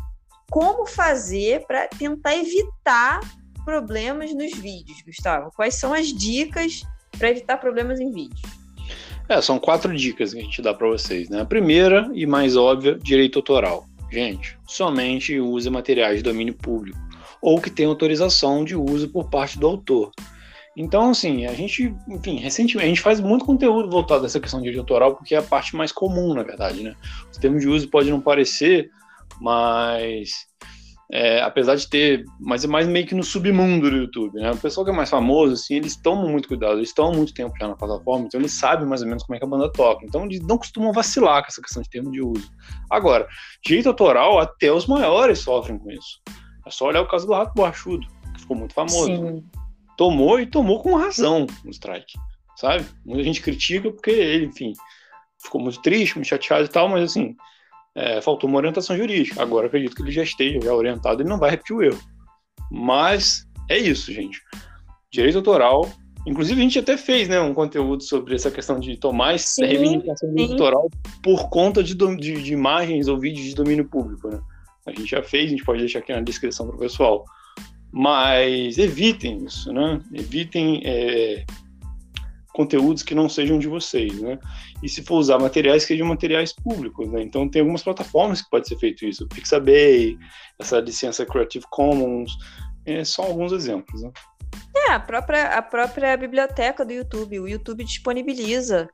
Como 0.51 0.87
fazer 0.87 1.67
para 1.67 1.89
tentar 1.89 2.37
evitar 2.37 3.21
problemas 3.64 4.35
nos 4.35 4.52
vídeos, 4.52 5.00
Gustavo? 5.00 5.50
Quais 5.57 5.75
são 5.76 5.95
as 5.95 6.09
dicas 6.09 6.83
para 7.19 7.31
evitar 7.31 7.57
problemas 7.57 7.99
em 7.99 8.12
vídeos? 8.12 8.43
É, 9.26 9.40
são 9.40 9.59
quatro 9.59 9.97
dicas 9.97 10.35
que 10.35 10.40
a 10.40 10.43
gente 10.43 10.61
dá 10.61 10.75
para 10.75 10.87
vocês, 10.87 11.31
né? 11.31 11.40
A 11.40 11.47
primeira 11.47 12.11
e 12.12 12.26
mais 12.26 12.57
óbvia, 12.57 12.99
direito 12.99 13.38
autoral. 13.38 13.87
Gente, 14.12 14.59
somente 14.67 15.40
use 15.40 15.69
materiais 15.71 16.19
de 16.19 16.23
domínio 16.23 16.55
público 16.55 16.99
ou 17.45 17.61
que 17.61 17.69
tenha 17.69 17.91
autorização 17.91 18.65
de 18.65 18.75
uso 18.75 19.07
por 19.11 19.29
parte 19.29 19.59
do 19.59 19.67
autor. 19.67 20.11
Então, 20.75 21.11
assim, 21.11 21.45
a 21.45 21.53
gente, 21.53 21.95
enfim, 22.09 22.39
recentemente, 22.39 22.87
a 22.87 22.89
gente 22.89 23.03
faz 23.03 23.21
muito 23.21 23.45
conteúdo 23.45 23.91
voltado 23.91 24.23
a 24.23 24.27
essa 24.27 24.41
questão 24.41 24.61
de 24.61 24.65
direito 24.65 24.81
autoral, 24.81 25.15
porque 25.15 25.35
é 25.35 25.39
a 25.39 25.43
parte 25.43 25.77
mais 25.77 25.93
comum, 25.93 26.33
na 26.33 26.43
verdade, 26.43 26.83
né? 26.83 26.95
Os 27.31 27.37
termos 27.37 27.61
de 27.61 27.69
uso 27.69 27.91
podem 27.91 28.11
não 28.11 28.21
parecer, 28.21 28.89
mas 29.43 30.31
é, 31.13 31.43
apesar 31.43 31.75
de 31.75 31.87
ter, 31.87 32.25
mas 32.41 32.65
é 32.65 32.67
mais 32.67 32.89
meio 32.89 33.07
que 33.07 33.15
no 33.15 33.23
submundo 33.23 33.91
do 33.91 33.97
YouTube, 33.99 34.41
né? 34.41 34.51
O 34.51 34.57
pessoal 34.57 34.87
que 34.87 34.91
é 34.91 34.95
mais 34.95 35.11
famoso, 35.11 35.53
assim, 35.53 35.75
eles 35.75 35.97
tomam 35.97 36.29
muito 36.31 36.49
cuidado, 36.49 36.79
eles 36.79 36.89
estão 36.89 37.09
há 37.09 37.15
muito 37.15 37.35
tempo 37.35 37.55
já 37.61 37.69
na 37.69 37.77
plataforma, 37.77 38.25
então 38.25 38.41
eles 38.41 38.53
sabem 38.53 38.87
mais 38.87 39.03
ou 39.03 39.07
menos 39.07 39.23
como 39.23 39.37
é 39.37 39.39
que 39.39 39.45
a 39.45 39.49
banda 39.49 39.71
toca. 39.71 40.05
Então 40.07 40.25
eles 40.25 40.41
não 40.41 40.57
costumam 40.57 40.95
vacilar 40.95 41.43
com 41.43 41.49
essa 41.49 41.61
questão 41.61 41.83
de 41.83 41.91
termo 41.91 42.11
de 42.11 42.23
uso. 42.23 42.51
Agora, 42.91 43.29
direito 43.63 43.91
autoral, 43.91 44.41
até 44.41 44.73
os 44.73 44.87
maiores 44.87 45.41
sofrem 45.41 45.79
com 45.79 45.91
isso. 45.91 46.23
É 46.66 46.71
só 46.71 46.87
olhar 46.87 47.02
o 47.02 47.09
caso 47.09 47.26
do 47.26 47.33
Rato 47.33 47.54
Borrachudo, 47.54 48.06
que 48.35 48.40
ficou 48.40 48.56
muito 48.56 48.75
famoso. 48.75 49.06
Sim. 49.06 49.44
Tomou 49.97 50.40
e 50.40 50.47
tomou 50.47 50.83
com 50.83 50.97
razão 50.97 51.47
o 51.64 51.71
strike, 51.71 52.14
sabe? 52.56 52.85
Muita 53.04 53.23
gente 53.23 53.40
critica 53.40 53.90
porque 53.90 54.11
ele, 54.11 54.47
enfim, 54.47 54.73
ficou 55.42 55.61
muito 55.61 55.80
triste, 55.83 56.16
muito 56.16 56.28
chateado 56.28 56.64
e 56.64 56.68
tal, 56.68 56.88
mas 56.88 57.04
assim, 57.04 57.37
é, 57.94 58.21
faltou 58.21 58.49
uma 58.49 58.59
orientação 58.59 58.97
jurídica. 58.97 59.40
Agora 59.40 59.66
acredito 59.66 59.94
que 59.94 60.02
ele 60.02 60.11
já 60.11 60.23
esteja 60.23 60.61
já 60.61 60.75
orientado 60.75 61.23
e 61.23 61.25
não 61.25 61.38
vai 61.38 61.50
repetir 61.50 61.76
o 61.76 61.83
erro. 61.83 62.00
Mas 62.71 63.47
é 63.68 63.78
isso, 63.78 64.12
gente. 64.12 64.42
Direito 65.12 65.38
autoral. 65.38 65.88
Inclusive, 66.26 66.59
a 66.59 66.64
gente 66.64 66.78
até 66.78 66.97
fez 66.97 67.28
né, 67.28 67.38
um 67.40 67.52
conteúdo 67.52 68.02
sobre 68.02 68.35
essa 68.35 68.50
questão 68.50 68.80
de 68.80 68.97
tomar 68.97 69.35
essa 69.35 69.64
reivindicação 69.64 70.33
sim. 70.33 70.52
autoral 70.52 70.90
por 71.23 71.50
conta 71.50 71.85
de, 71.85 71.94
de, 71.94 72.42
de, 72.42 72.52
imagens 72.52 73.09
ou 73.09 73.18
vídeos 73.18 73.47
de 73.47 73.54
domínio 73.54 73.85
público. 73.85 74.28
Né? 74.28 74.40
A 74.87 74.91
gente 74.91 75.07
já 75.07 75.23
fez, 75.23 75.47
a 75.47 75.50
gente 75.50 75.64
pode 75.64 75.81
deixar 75.81 76.00
aqui 76.00 76.12
na 76.12 76.21
descrição 76.21 76.67
para 76.67 76.76
o 76.76 76.79
pessoal. 76.79 77.25
Mas 77.93 78.76
evitem 78.76 79.45
isso, 79.45 79.73
né? 79.73 80.00
Evitem 80.12 80.83
é, 80.85 81.45
conteúdos 82.55 83.03
que 83.03 83.14
não 83.14 83.29
sejam 83.29 83.59
de 83.59 83.69
vocês, 83.69 84.21
né? 84.21 84.38
E 84.83 84.88
se 84.88 85.03
for 85.03 85.17
usar 85.17 85.38
materiais, 85.38 85.83
que 85.83 85.88
sejam 85.88 86.07
materiais 86.07 86.53
públicos, 86.53 87.11
né? 87.11 87.23
Então 87.23 87.49
tem 87.49 87.61
algumas 87.61 87.83
plataformas 87.83 88.43
que 88.43 88.50
pode 88.50 88.69
ser 88.69 88.79
feito 88.79 89.05
isso, 89.05 89.29
Pixabay, 89.29 90.17
essa 90.59 90.81
licença 90.81 91.26
Creative 91.26 91.64
Commons, 91.71 92.33
é, 92.87 93.05
são 93.05 93.25
alguns 93.25 93.53
exemplos, 93.53 94.03
né? 94.03 94.11
É, 94.76 94.93
a 94.93 95.00
própria, 95.00 95.47
a 95.47 95.62
própria 95.62 96.17
biblioteca 96.17 96.85
do 96.85 96.93
YouTube, 96.93 97.41
o 97.41 97.49
YouTube 97.49 97.85
disponibiliza 97.85 98.88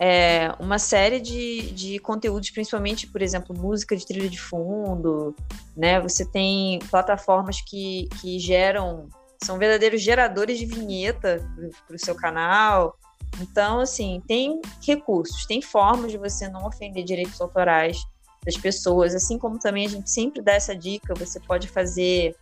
é, 0.00 0.54
uma 0.60 0.78
série 0.78 1.18
de, 1.18 1.72
de 1.72 1.98
conteúdos, 1.98 2.50
principalmente, 2.50 3.06
por 3.08 3.20
exemplo, 3.20 3.56
música 3.56 3.96
de 3.96 4.06
trilha 4.06 4.28
de 4.28 4.40
fundo, 4.40 5.34
né? 5.76 6.00
Você 6.00 6.24
tem 6.24 6.78
plataformas 6.90 7.60
que, 7.60 8.08
que 8.20 8.38
geram, 8.38 9.08
são 9.42 9.58
verdadeiros 9.58 10.00
geradores 10.00 10.58
de 10.58 10.66
vinheta 10.66 11.44
para 11.86 11.96
o 11.96 11.98
seu 11.98 12.14
canal. 12.14 12.96
Então, 13.40 13.80
assim, 13.80 14.22
tem 14.26 14.60
recursos, 14.86 15.44
tem 15.46 15.60
formas 15.60 16.12
de 16.12 16.18
você 16.18 16.48
não 16.48 16.64
ofender 16.66 17.02
direitos 17.02 17.40
autorais 17.40 17.98
das 18.44 18.56
pessoas, 18.56 19.16
assim 19.16 19.36
como 19.36 19.58
também 19.58 19.84
a 19.84 19.88
gente 19.88 20.10
sempre 20.10 20.40
dá 20.40 20.52
essa 20.52 20.74
dica, 20.76 21.12
você 21.14 21.40
pode 21.40 21.68
fazer 21.68 22.36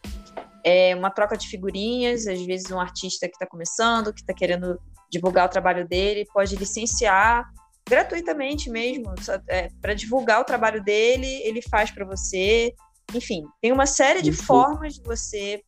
é, 0.62 0.94
uma 0.94 1.10
troca 1.10 1.36
de 1.36 1.48
figurinhas, 1.48 2.26
às 2.26 2.40
vezes 2.44 2.70
um 2.70 2.78
artista 2.78 3.26
que 3.26 3.34
está 3.34 3.46
começando, 3.46 4.12
que 4.12 4.20
está 4.20 4.34
querendo 4.34 4.78
divulgar 5.10 5.46
o 5.46 5.50
trabalho 5.50 5.86
dele, 5.86 6.26
pode 6.32 6.56
licenciar 6.56 7.48
gratuitamente 7.88 8.68
mesmo, 8.68 9.14
é, 9.48 9.68
para 9.80 9.94
divulgar 9.94 10.40
o 10.40 10.44
trabalho 10.44 10.82
dele, 10.82 11.26
ele 11.44 11.62
faz 11.62 11.90
para 11.90 12.04
você. 12.04 12.74
Enfim, 13.14 13.44
tem 13.62 13.70
uma 13.70 13.86
série 13.86 14.20
de 14.20 14.30
uhum. 14.30 14.36
formas 14.36 14.94
de 14.94 15.02
você 15.02 15.62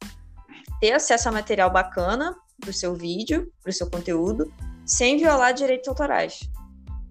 ter 0.80 0.92
acesso 0.92 1.28
a 1.28 1.32
material 1.32 1.70
bacana 1.70 2.36
para 2.60 2.70
o 2.70 2.72
seu 2.72 2.94
vídeo, 2.94 3.52
para 3.62 3.70
o 3.70 3.72
seu 3.72 3.88
conteúdo, 3.88 4.52
sem 4.84 5.16
violar 5.16 5.54
direitos 5.54 5.88
autorais. 5.88 6.40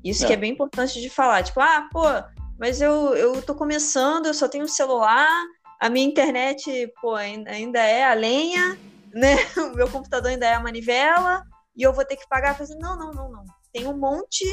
Isso 0.04 0.26
é. 0.26 0.28
que 0.28 0.34
é 0.34 0.38
bem 0.38 0.52
importante 0.52 1.02
de 1.02 1.10
falar. 1.10 1.44
Tipo, 1.44 1.62
ah, 1.62 1.88
pô, 1.92 2.04
mas 2.60 2.82
eu, 2.82 3.16
eu 3.16 3.42
tô 3.42 3.56
começando, 3.56 4.26
eu 4.26 4.34
só 4.34 4.50
tenho 4.50 4.66
um 4.66 4.70
celular, 4.70 5.28
a 5.80 5.90
minha 5.90 6.06
internet, 6.06 6.92
pô, 7.02 7.16
ainda 7.16 7.80
é 7.80 8.04
a 8.04 8.14
lenha, 8.14 8.78
né? 9.14 9.38
O 9.58 9.76
meu 9.76 9.90
computador 9.90 10.32
ainda 10.32 10.46
é 10.46 10.54
a 10.54 10.60
manivela, 10.60 11.44
e 11.78 11.84
eu 11.84 11.94
vou 11.94 12.04
ter 12.04 12.16
que 12.16 12.28
pagar. 12.28 12.58
Fazer, 12.58 12.76
não, 12.76 12.98
não, 12.98 13.12
não, 13.12 13.32
não. 13.32 13.46
Tem 13.72 13.86
um 13.86 13.98
monte 13.98 14.46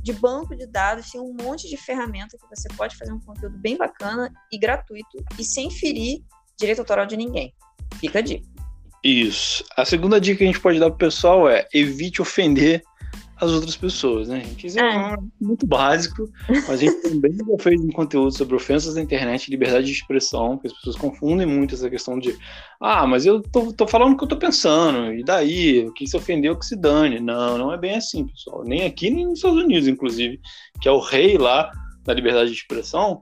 de 0.00 0.12
banco 0.12 0.56
de 0.56 0.66
dados, 0.66 1.10
tem 1.10 1.20
um 1.20 1.34
monte 1.34 1.68
de 1.68 1.76
ferramenta 1.76 2.38
que 2.38 2.48
você 2.48 2.68
pode 2.76 2.96
fazer 2.96 3.12
um 3.12 3.20
conteúdo 3.20 3.58
bem 3.58 3.76
bacana 3.76 4.32
e 4.52 4.58
gratuito 4.58 5.24
e 5.38 5.44
sem 5.44 5.70
ferir 5.70 6.22
direito 6.56 6.78
autoral 6.78 7.04
de 7.04 7.16
ninguém. 7.16 7.52
Fica 7.96 8.20
a 8.20 8.22
dica. 8.22 8.46
Isso. 9.02 9.64
A 9.76 9.84
segunda 9.84 10.20
dica 10.20 10.38
que 10.38 10.44
a 10.44 10.46
gente 10.46 10.60
pode 10.60 10.78
dar 10.78 10.90
pro 10.90 10.98
pessoal 10.98 11.48
é 11.48 11.66
evite 11.72 12.22
ofender 12.22 12.82
as 13.40 13.50
outras 13.50 13.76
pessoas, 13.76 14.28
né, 14.28 14.40
gente? 14.40 14.66
Isso 14.66 14.80
é, 14.80 15.12
é. 15.12 15.16
muito 15.40 15.66
básico, 15.66 16.28
mas 16.48 16.70
a 16.70 16.76
gente 16.76 17.02
também 17.02 17.32
já 17.32 17.44
fez 17.62 17.80
um 17.80 17.90
conteúdo 17.90 18.36
sobre 18.36 18.56
ofensas 18.56 18.94
na 18.94 19.02
internet, 19.02 19.50
liberdade 19.50 19.86
de 19.86 19.92
expressão, 19.92 20.56
porque 20.56 20.68
as 20.68 20.72
pessoas 20.74 20.96
confundem 20.96 21.46
muito 21.46 21.74
essa 21.74 21.88
questão 21.88 22.18
de 22.18 22.36
ah, 22.80 23.06
mas 23.06 23.26
eu 23.26 23.40
tô, 23.40 23.72
tô 23.72 23.86
falando 23.86 24.14
o 24.14 24.16
que 24.16 24.24
eu 24.24 24.28
tô 24.28 24.36
pensando, 24.36 25.12
e 25.12 25.22
daí? 25.22 25.86
O 25.86 25.92
que 25.92 26.06
se 26.06 26.16
ofendeu 26.16 26.56
que 26.56 26.66
se 26.66 26.76
dane. 26.76 27.20
Não, 27.20 27.58
não 27.58 27.72
é 27.72 27.76
bem 27.76 27.96
assim, 27.96 28.26
pessoal. 28.26 28.64
Nem 28.64 28.84
aqui, 28.84 29.10
nem 29.10 29.24
nos 29.24 29.38
Estados 29.38 29.62
Unidos, 29.62 29.88
inclusive, 29.88 30.40
que 30.80 30.88
é 30.88 30.92
o 30.92 31.00
rei 31.00 31.36
lá 31.36 31.70
da 32.04 32.14
liberdade 32.14 32.50
de 32.50 32.56
expressão, 32.56 33.20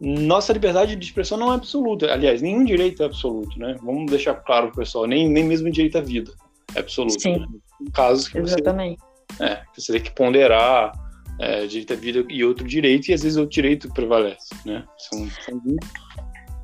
nossa 0.00 0.52
liberdade 0.52 0.96
de 0.96 1.04
expressão 1.04 1.38
não 1.38 1.52
é 1.52 1.56
absoluta. 1.56 2.12
Aliás, 2.12 2.42
nenhum 2.42 2.64
direito 2.64 3.02
é 3.02 3.06
absoluto, 3.06 3.58
né? 3.58 3.76
Vamos 3.82 4.10
deixar 4.10 4.34
claro 4.34 4.68
pro 4.68 4.78
pessoal, 4.78 5.06
nem, 5.06 5.28
nem 5.28 5.44
mesmo 5.44 5.70
direito 5.70 5.98
à 5.98 6.00
vida 6.00 6.32
é 6.74 6.80
absoluto. 6.80 7.20
Sim. 7.20 7.38
Né? 7.38 7.46
Casos 7.92 8.28
que 8.28 8.38
Exatamente. 8.38 9.00
você 9.00 9.13
é, 9.40 9.62
você 9.76 9.92
tem 9.92 10.02
que 10.02 10.12
ponderar 10.12 10.92
é, 11.40 11.66
direito 11.66 11.92
à 11.92 11.96
vida 11.96 12.24
e 12.28 12.44
outro 12.44 12.66
direito, 12.66 13.08
e 13.08 13.14
às 13.14 13.22
vezes 13.22 13.36
outro 13.36 13.54
direito 13.54 13.92
prevalece, 13.92 14.54
né? 14.64 14.84
São, 14.98 15.28
são... 15.44 15.62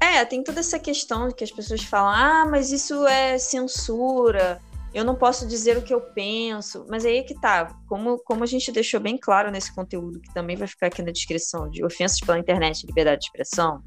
É, 0.00 0.24
tem 0.24 0.42
toda 0.42 0.60
essa 0.60 0.78
questão 0.78 1.30
que 1.30 1.44
as 1.44 1.50
pessoas 1.50 1.82
falam, 1.82 2.10
ah, 2.10 2.46
mas 2.50 2.70
isso 2.72 3.06
é 3.06 3.38
censura, 3.38 4.60
eu 4.92 5.04
não 5.04 5.14
posso 5.14 5.46
dizer 5.46 5.76
o 5.76 5.82
que 5.82 5.94
eu 5.94 6.00
penso, 6.00 6.84
mas 6.88 7.04
aí 7.04 7.18
é 7.18 7.22
que 7.22 7.34
tá, 7.34 7.76
como, 7.88 8.18
como 8.18 8.42
a 8.42 8.46
gente 8.46 8.72
deixou 8.72 8.98
bem 8.98 9.16
claro 9.16 9.50
nesse 9.50 9.72
conteúdo, 9.72 10.20
que 10.20 10.32
também 10.34 10.56
vai 10.56 10.66
ficar 10.66 10.88
aqui 10.88 11.02
na 11.02 11.12
descrição, 11.12 11.70
de 11.70 11.84
ofensas 11.84 12.18
pela 12.20 12.38
internet 12.38 12.82
e 12.82 12.86
liberdade 12.86 13.20
de 13.20 13.26
expressão, 13.26 13.82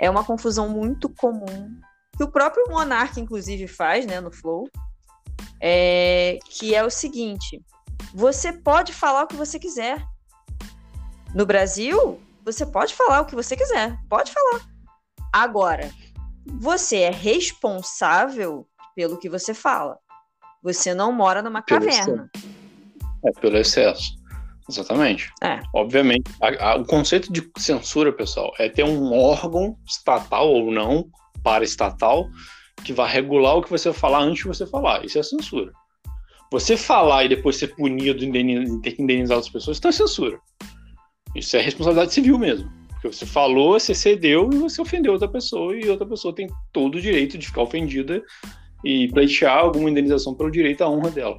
é 0.00 0.08
uma 0.08 0.24
confusão 0.24 0.68
muito 0.68 1.10
comum, 1.10 1.78
que 2.16 2.24
o 2.24 2.30
próprio 2.30 2.64
Monark, 2.70 3.20
inclusive, 3.20 3.66
faz, 3.66 4.06
né, 4.06 4.20
no 4.20 4.32
Flow, 4.32 4.68
é, 5.60 6.38
que 6.48 6.74
é 6.74 6.82
o 6.84 6.90
seguinte, 6.90 7.60
você 8.14 8.52
pode 8.52 8.92
falar 8.92 9.24
o 9.24 9.26
que 9.26 9.36
você 9.36 9.58
quiser. 9.58 10.04
No 11.34 11.44
Brasil, 11.44 12.20
você 12.44 12.64
pode 12.64 12.94
falar 12.94 13.22
o 13.22 13.26
que 13.26 13.34
você 13.34 13.56
quiser. 13.56 13.98
Pode 14.08 14.32
falar. 14.32 14.60
Agora, 15.32 15.90
você 16.46 16.98
é 16.98 17.10
responsável 17.10 18.66
pelo 18.94 19.18
que 19.18 19.28
você 19.28 19.52
fala. 19.52 19.98
Você 20.62 20.94
não 20.94 21.12
mora 21.12 21.42
numa 21.42 21.62
pelo 21.62 21.80
caverna. 21.80 22.30
Excesso. 22.34 22.54
É, 23.24 23.40
pelo 23.40 23.56
excesso. 23.56 24.24
Exatamente. 24.68 25.30
É. 25.42 25.60
Obviamente, 25.74 26.30
a, 26.40 26.70
a, 26.70 26.76
o 26.76 26.86
conceito 26.86 27.32
de 27.32 27.50
censura, 27.58 28.12
pessoal, 28.12 28.52
é 28.58 28.68
ter 28.68 28.84
um 28.84 29.12
órgão 29.12 29.76
estatal 29.86 30.48
ou 30.48 30.70
não, 30.70 31.08
para 31.42 31.64
estatal, 31.64 32.28
que 32.84 32.92
vai 32.92 33.10
regular 33.10 33.56
o 33.56 33.62
que 33.62 33.70
você 33.70 33.92
falar 33.92 34.20
antes 34.20 34.42
de 34.42 34.48
você 34.48 34.66
falar. 34.66 35.04
Isso 35.04 35.18
é 35.18 35.22
censura. 35.22 35.72
Você 36.50 36.76
falar 36.76 37.24
e 37.24 37.28
depois 37.28 37.56
ser 37.56 37.68
punido 37.68 38.24
e 38.24 38.80
ter 38.80 38.92
que 38.92 39.02
indenizar 39.02 39.36
outras 39.36 39.52
pessoas, 39.52 39.76
isso 39.76 39.84
não 39.84 39.90
é 39.90 39.92
censura. 39.92 40.40
Isso 41.34 41.56
é 41.56 41.60
responsabilidade 41.60 42.14
civil 42.14 42.38
mesmo. 42.38 42.70
Porque 42.90 43.08
você 43.08 43.26
falou, 43.26 43.78
você 43.78 43.94
cedeu 43.94 44.48
e 44.52 44.56
você 44.56 44.80
ofendeu 44.80 45.12
outra 45.12 45.28
pessoa, 45.28 45.76
e 45.76 45.88
outra 45.88 46.06
pessoa 46.06 46.34
tem 46.34 46.48
todo 46.72 46.96
o 46.96 47.00
direito 47.00 47.36
de 47.36 47.46
ficar 47.46 47.62
ofendida 47.62 48.22
e 48.84 49.08
pleitear 49.08 49.58
alguma 49.58 49.90
indenização 49.90 50.34
pelo 50.34 50.50
direito 50.50 50.82
à 50.82 50.88
honra 50.88 51.10
dela. 51.10 51.36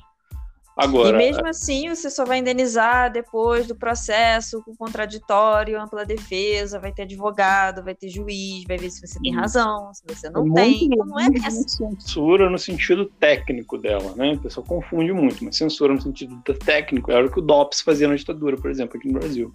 Agora, 0.78 1.16
e 1.16 1.18
mesmo 1.18 1.48
assim, 1.48 1.88
você 1.88 2.10
só 2.10 2.26
vai 2.26 2.40
indenizar 2.40 3.10
depois 3.10 3.66
do 3.66 3.74
processo 3.74 4.62
com 4.62 4.76
contraditório, 4.76 5.82
ampla 5.82 6.06
defesa, 6.06 6.78
vai 6.78 6.92
ter 6.92 7.04
advogado, 7.04 7.82
vai 7.82 7.96
ter 7.96 8.10
juiz, 8.10 8.66
vai 8.68 8.78
ver 8.78 8.90
se 8.90 9.08
você 9.08 9.18
tem 9.22 9.34
razão, 9.34 9.94
se 9.94 10.04
você 10.06 10.30
não 10.30 10.54
tem. 10.54 10.90
Então 10.92 11.06
não 11.06 11.18
é. 11.18 11.30
Censura 11.50 12.50
no 12.50 12.60
sentido 12.60 13.06
técnico 13.06 13.78
dela, 13.78 14.14
né? 14.18 14.34
O 14.34 14.40
pessoal 14.40 14.68
confunde 14.68 15.14
muito, 15.14 15.46
mas 15.46 15.56
censura 15.56 15.94
no 15.94 16.02
sentido 16.02 16.42
técnico 16.66 17.10
era 17.10 17.26
o 17.26 17.32
que 17.32 17.40
o 17.40 17.42
DOPS 17.42 17.80
fazia 17.80 18.10
na 18.10 18.16
ditadura, 18.16 18.58
por 18.58 18.70
exemplo, 18.70 18.98
aqui 18.98 19.08
no 19.08 19.18
Brasil. 19.18 19.54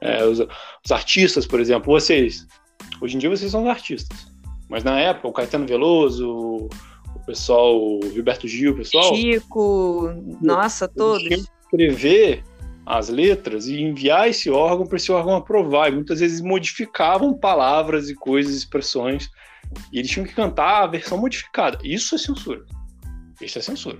É, 0.00 0.24
os, 0.24 0.40
os 0.40 0.90
artistas, 0.90 1.46
por 1.46 1.60
exemplo, 1.60 1.92
vocês, 1.92 2.48
hoje 3.00 3.14
em 3.14 3.20
dia 3.20 3.30
vocês 3.30 3.52
são 3.52 3.70
artistas, 3.70 4.26
mas 4.68 4.82
na 4.82 4.98
época 4.98 5.28
o 5.28 5.32
Caetano 5.32 5.68
Veloso, 5.68 6.28
o 6.28 6.68
pessoal, 7.24 7.76
o 7.76 8.00
Gilberto 8.12 8.46
Gil, 8.46 8.72
o 8.72 8.76
pessoal. 8.76 9.14
Chico, 9.14 10.12
nossa, 10.40 10.88
todos. 10.88 11.46
Escrever 11.64 12.42
as 12.84 13.08
letras 13.08 13.66
e 13.66 13.80
enviar 13.80 14.28
esse 14.28 14.50
órgão 14.50 14.86
para 14.86 14.96
esse 14.96 15.10
órgão 15.10 15.34
aprovar. 15.34 15.88
E 15.88 15.94
muitas 15.94 16.20
vezes 16.20 16.40
modificavam 16.40 17.32
palavras 17.32 18.08
e 18.08 18.14
coisas, 18.14 18.54
expressões. 18.54 19.28
E 19.92 19.98
eles 19.98 20.10
tinham 20.10 20.26
que 20.26 20.34
cantar 20.34 20.82
a 20.82 20.86
versão 20.86 21.18
modificada. 21.18 21.78
Isso 21.82 22.14
é 22.14 22.18
censura. 22.18 22.64
Isso 23.40 23.58
é 23.58 23.62
censura. 23.62 23.98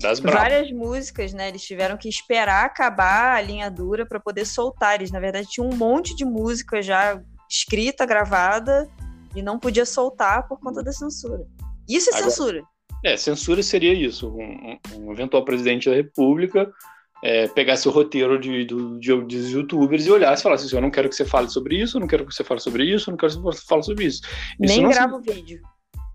Das 0.00 0.18
Várias 0.18 0.70
músicas, 0.72 1.32
né? 1.32 1.48
Eles 1.48 1.62
tiveram 1.62 1.96
que 1.96 2.08
esperar 2.08 2.64
acabar 2.64 3.36
a 3.36 3.40
linha 3.40 3.70
dura 3.70 4.04
para 4.04 4.20
poder 4.20 4.44
soltar. 4.44 4.96
Eles, 4.96 5.10
na 5.10 5.20
verdade, 5.20 5.48
tinham 5.48 5.70
um 5.70 5.76
monte 5.76 6.14
de 6.16 6.24
música 6.24 6.82
já 6.82 7.20
escrita, 7.48 8.04
gravada, 8.04 8.88
e 9.34 9.42
não 9.42 9.58
podia 9.58 9.86
soltar 9.86 10.46
por 10.48 10.58
conta 10.58 10.82
da 10.82 10.92
censura. 10.92 11.46
Isso 11.88 12.10
é 12.10 12.14
Agora, 12.14 12.30
censura. 12.30 12.62
É, 13.04 13.16
censura 13.16 13.62
seria 13.62 13.92
isso. 13.92 14.28
Um, 14.28 14.78
um 14.96 15.12
eventual 15.12 15.44
presidente 15.44 15.88
da 15.88 15.94
República 15.94 16.70
é, 17.22 17.48
pegasse 17.48 17.88
o 17.88 17.90
roteiro 17.90 18.38
de, 18.38 18.64
de, 18.64 18.98
de, 18.98 19.24
de 19.24 19.36
youtubers 19.52 20.06
e 20.06 20.10
olhasse 20.10 20.40
e 20.40 20.42
falasse 20.42 20.66
assim, 20.66 20.76
eu 20.76 20.82
não 20.82 20.90
quero 20.90 21.08
que 21.08 21.16
você 21.16 21.24
fale 21.24 21.48
sobre 21.48 21.80
isso, 21.80 21.96
eu 21.96 22.00
não 22.00 22.06
quero 22.06 22.26
que 22.26 22.34
você 22.34 22.44
fale 22.44 22.60
sobre 22.60 22.84
isso, 22.84 23.08
eu 23.08 23.12
não 23.12 23.18
quero 23.18 23.34
que 23.34 23.40
você 23.40 23.64
fale 23.66 23.82
sobre 23.82 24.04
isso. 24.04 24.20
isso 24.60 24.80
Nem 24.80 24.88
grava 24.88 25.16
o 25.16 25.20
vídeo. 25.20 25.60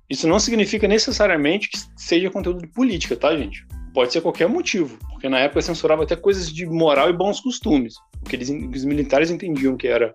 Isso 0.09 0.27
não 0.27 0.39
significa 0.39 0.87
necessariamente 0.87 1.69
que 1.69 1.77
seja 1.95 2.31
conteúdo 2.31 2.61
de 2.61 2.67
política, 2.67 3.15
tá, 3.15 3.35
gente? 3.37 3.65
Pode 3.93 4.11
ser 4.11 4.21
qualquer 4.21 4.47
motivo, 4.47 4.97
porque 5.09 5.29
na 5.29 5.39
época 5.39 5.61
censurava 5.61 6.03
até 6.03 6.15
coisas 6.15 6.51
de 6.51 6.65
moral 6.65 7.09
e 7.09 7.13
bons 7.13 7.39
costumes. 7.39 7.93
Porque 8.19 8.35
eles, 8.35 8.49
os 8.49 8.85
militares 8.85 9.29
entendiam 9.29 9.77
que 9.77 9.87
era 9.87 10.13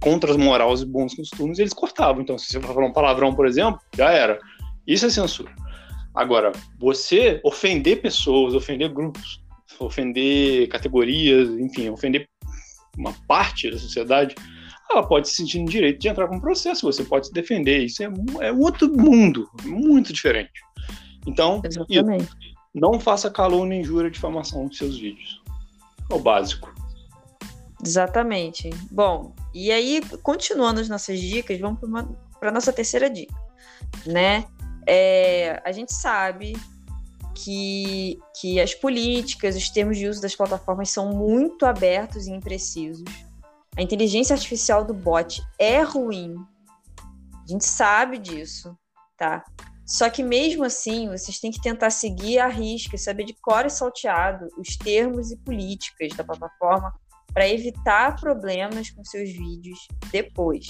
contra 0.00 0.30
as 0.30 0.36
morais 0.36 0.82
e 0.82 0.86
bons 0.86 1.14
costumes, 1.14 1.58
eles 1.58 1.72
cortavam. 1.72 2.22
Então, 2.22 2.36
se 2.36 2.46
você 2.46 2.60
falar 2.60 2.86
um 2.86 2.92
palavrão, 2.92 3.34
por 3.34 3.46
exemplo, 3.46 3.80
já 3.96 4.10
era. 4.10 4.38
Isso 4.86 5.06
é 5.06 5.10
censura. 5.10 5.52
Agora, 6.14 6.52
você 6.78 7.40
ofender 7.42 8.00
pessoas, 8.00 8.54
ofender 8.54 8.88
grupos, 8.92 9.42
ofender 9.80 10.68
categorias, 10.68 11.48
enfim, 11.58 11.88
ofender 11.88 12.28
uma 12.96 13.12
parte 13.26 13.70
da 13.70 13.78
sociedade, 13.78 14.34
ela 14.90 15.06
pode 15.06 15.28
se 15.28 15.36
sentir 15.36 15.58
no 15.58 15.68
direito 15.68 15.98
de 15.98 16.08
entrar 16.08 16.28
com 16.28 16.36
um 16.36 16.40
processo, 16.40 16.86
você 16.86 17.02
pode 17.02 17.26
se 17.26 17.32
defender. 17.32 17.78
Isso 17.78 18.02
é, 18.02 18.12
é 18.40 18.52
outro 18.52 18.88
mundo, 18.92 19.48
muito 19.64 20.12
diferente. 20.12 20.52
Então, 21.26 21.62
não 22.74 23.00
faça 23.00 23.30
calúnia, 23.30 23.78
injúria, 23.78 24.10
difamação 24.10 24.64
nos 24.64 24.76
seus 24.76 24.98
vídeos. 24.98 25.42
É 26.10 26.14
o 26.14 26.18
básico. 26.18 26.72
Exatamente. 27.84 28.70
Bom, 28.90 29.34
e 29.52 29.70
aí, 29.70 30.00
continuando 30.22 30.80
as 30.80 30.88
nossas 30.88 31.20
dicas, 31.20 31.58
vamos 31.58 31.80
para 32.38 32.50
a 32.50 32.52
nossa 32.52 32.72
terceira 32.72 33.10
dica, 33.10 33.34
né? 34.06 34.44
É, 34.86 35.62
a 35.64 35.72
gente 35.72 35.92
sabe 35.92 36.54
que, 37.34 38.18
que 38.40 38.60
as 38.60 38.74
políticas, 38.74 39.56
os 39.56 39.68
termos 39.68 39.98
de 39.98 40.06
uso 40.06 40.20
das 40.20 40.34
plataformas 40.34 40.90
são 40.90 41.10
muito 41.12 41.66
abertos 41.66 42.26
e 42.26 42.32
imprecisos. 42.32 43.04
A 43.76 43.82
inteligência 43.82 44.34
artificial 44.34 44.84
do 44.84 44.94
bot 44.94 45.42
é 45.58 45.82
ruim. 45.82 46.36
A 47.44 47.46
gente 47.50 47.64
sabe 47.64 48.18
disso, 48.18 48.76
tá? 49.16 49.44
Só 49.84 50.08
que 50.08 50.22
mesmo 50.22 50.64
assim, 50.64 51.08
vocês 51.08 51.38
têm 51.38 51.50
que 51.50 51.60
tentar 51.60 51.90
seguir 51.90 52.38
a 52.38 52.46
risca, 52.46 52.96
saber 52.96 53.24
de 53.24 53.34
cor 53.34 53.66
e 53.66 53.70
salteado 53.70 54.48
os 54.56 54.76
termos 54.76 55.30
e 55.30 55.36
políticas 55.36 56.16
da 56.16 56.24
plataforma 56.24 56.94
para 57.32 57.48
evitar 57.48 58.18
problemas 58.18 58.90
com 58.90 59.04
seus 59.04 59.30
vídeos 59.30 59.78
depois. 60.10 60.68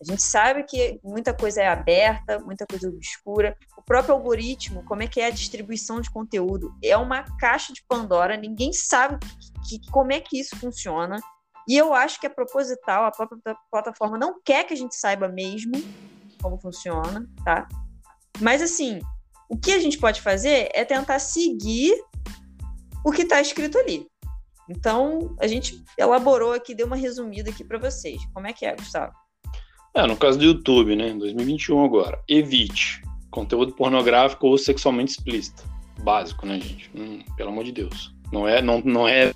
A 0.00 0.04
gente 0.04 0.22
sabe 0.22 0.62
que 0.64 0.98
muita 1.04 1.34
coisa 1.34 1.60
é 1.60 1.68
aberta, 1.68 2.38
muita 2.38 2.66
coisa 2.66 2.88
obscura. 2.88 3.54
O 3.76 3.82
próprio 3.82 4.14
algoritmo, 4.14 4.82
como 4.84 5.02
é 5.02 5.06
que 5.06 5.20
é 5.20 5.26
a 5.26 5.30
distribuição 5.30 6.00
de 6.00 6.10
conteúdo, 6.10 6.74
é 6.82 6.96
uma 6.96 7.22
caixa 7.38 7.72
de 7.72 7.84
Pandora. 7.86 8.36
Ninguém 8.36 8.72
sabe 8.72 9.18
que, 9.68 9.78
que, 9.78 9.90
como 9.90 10.12
é 10.12 10.20
que 10.20 10.40
isso 10.40 10.56
funciona. 10.56 11.18
E 11.68 11.76
eu 11.76 11.92
acho 11.92 12.18
que 12.18 12.26
é 12.26 12.30
proposital. 12.30 13.04
A 13.04 13.10
própria 13.10 13.38
plataforma 13.70 14.16
não 14.16 14.40
quer 14.42 14.64
que 14.64 14.72
a 14.72 14.76
gente 14.76 14.96
saiba 14.96 15.28
mesmo 15.28 15.72
como 16.40 16.58
funciona, 16.58 17.28
tá? 17.44 17.68
Mas 18.40 18.62
assim, 18.62 19.00
o 19.50 19.58
que 19.58 19.72
a 19.72 19.78
gente 19.78 19.98
pode 19.98 20.22
fazer 20.22 20.70
é 20.72 20.84
tentar 20.84 21.18
seguir 21.18 21.94
o 23.04 23.12
que 23.12 23.22
está 23.22 23.40
escrito 23.40 23.76
ali. 23.76 24.06
Então, 24.68 25.36
a 25.40 25.46
gente 25.46 25.82
elaborou 25.98 26.52
aqui, 26.52 26.74
deu 26.74 26.86
uma 26.86 26.96
resumida 26.96 27.50
aqui 27.50 27.64
para 27.64 27.78
vocês. 27.78 28.22
Como 28.32 28.46
é 28.46 28.52
que 28.52 28.64
é, 28.64 28.74
Gustavo? 28.74 29.12
É, 29.94 30.06
no 30.06 30.16
caso 30.16 30.38
do 30.38 30.44
YouTube, 30.44 30.94
né? 30.94 31.12
2021 31.12 31.84
agora. 31.84 32.20
Evite 32.28 33.02
conteúdo 33.30 33.72
pornográfico 33.72 34.48
ou 34.48 34.58
sexualmente 34.58 35.12
explícito. 35.12 35.62
Básico, 36.02 36.46
né, 36.46 36.60
gente? 36.60 36.90
Hum, 36.94 37.22
pelo 37.36 37.50
amor 37.50 37.64
de 37.64 37.72
Deus. 37.72 38.14
Não 38.32 38.46
é, 38.46 38.60
não, 38.60 38.80
não 38.80 39.08
é 39.08 39.32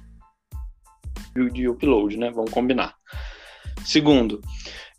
de 1.52 1.68
upload, 1.68 2.16
né? 2.16 2.30
Vamos 2.30 2.50
combinar. 2.50 2.94
Segundo, 3.84 4.40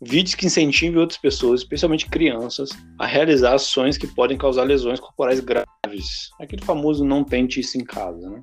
vídeos 0.00 0.34
que 0.34 0.46
incentivem 0.46 0.98
outras 0.98 1.18
pessoas, 1.18 1.60
especialmente 1.60 2.08
crianças, 2.08 2.70
a 2.98 3.06
realizar 3.06 3.54
ações 3.54 3.98
que 3.98 4.06
podem 4.06 4.38
causar 4.38 4.64
lesões 4.64 5.00
corporais 5.00 5.40
graves. 5.40 6.30
Aquele 6.40 6.64
famoso 6.64 7.04
não 7.04 7.24
tente 7.24 7.60
isso 7.60 7.78
em 7.78 7.84
casa, 7.84 8.28
né? 8.30 8.42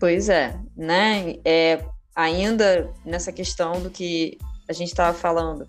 Pois 0.00 0.28
é, 0.28 0.58
né? 0.76 1.36
É, 1.44 1.84
ainda 2.14 2.90
nessa 3.04 3.30
questão 3.30 3.80
do 3.82 3.90
que 3.90 4.38
a 4.68 4.72
gente 4.72 4.88
estava 4.88 5.16
falando, 5.16 5.68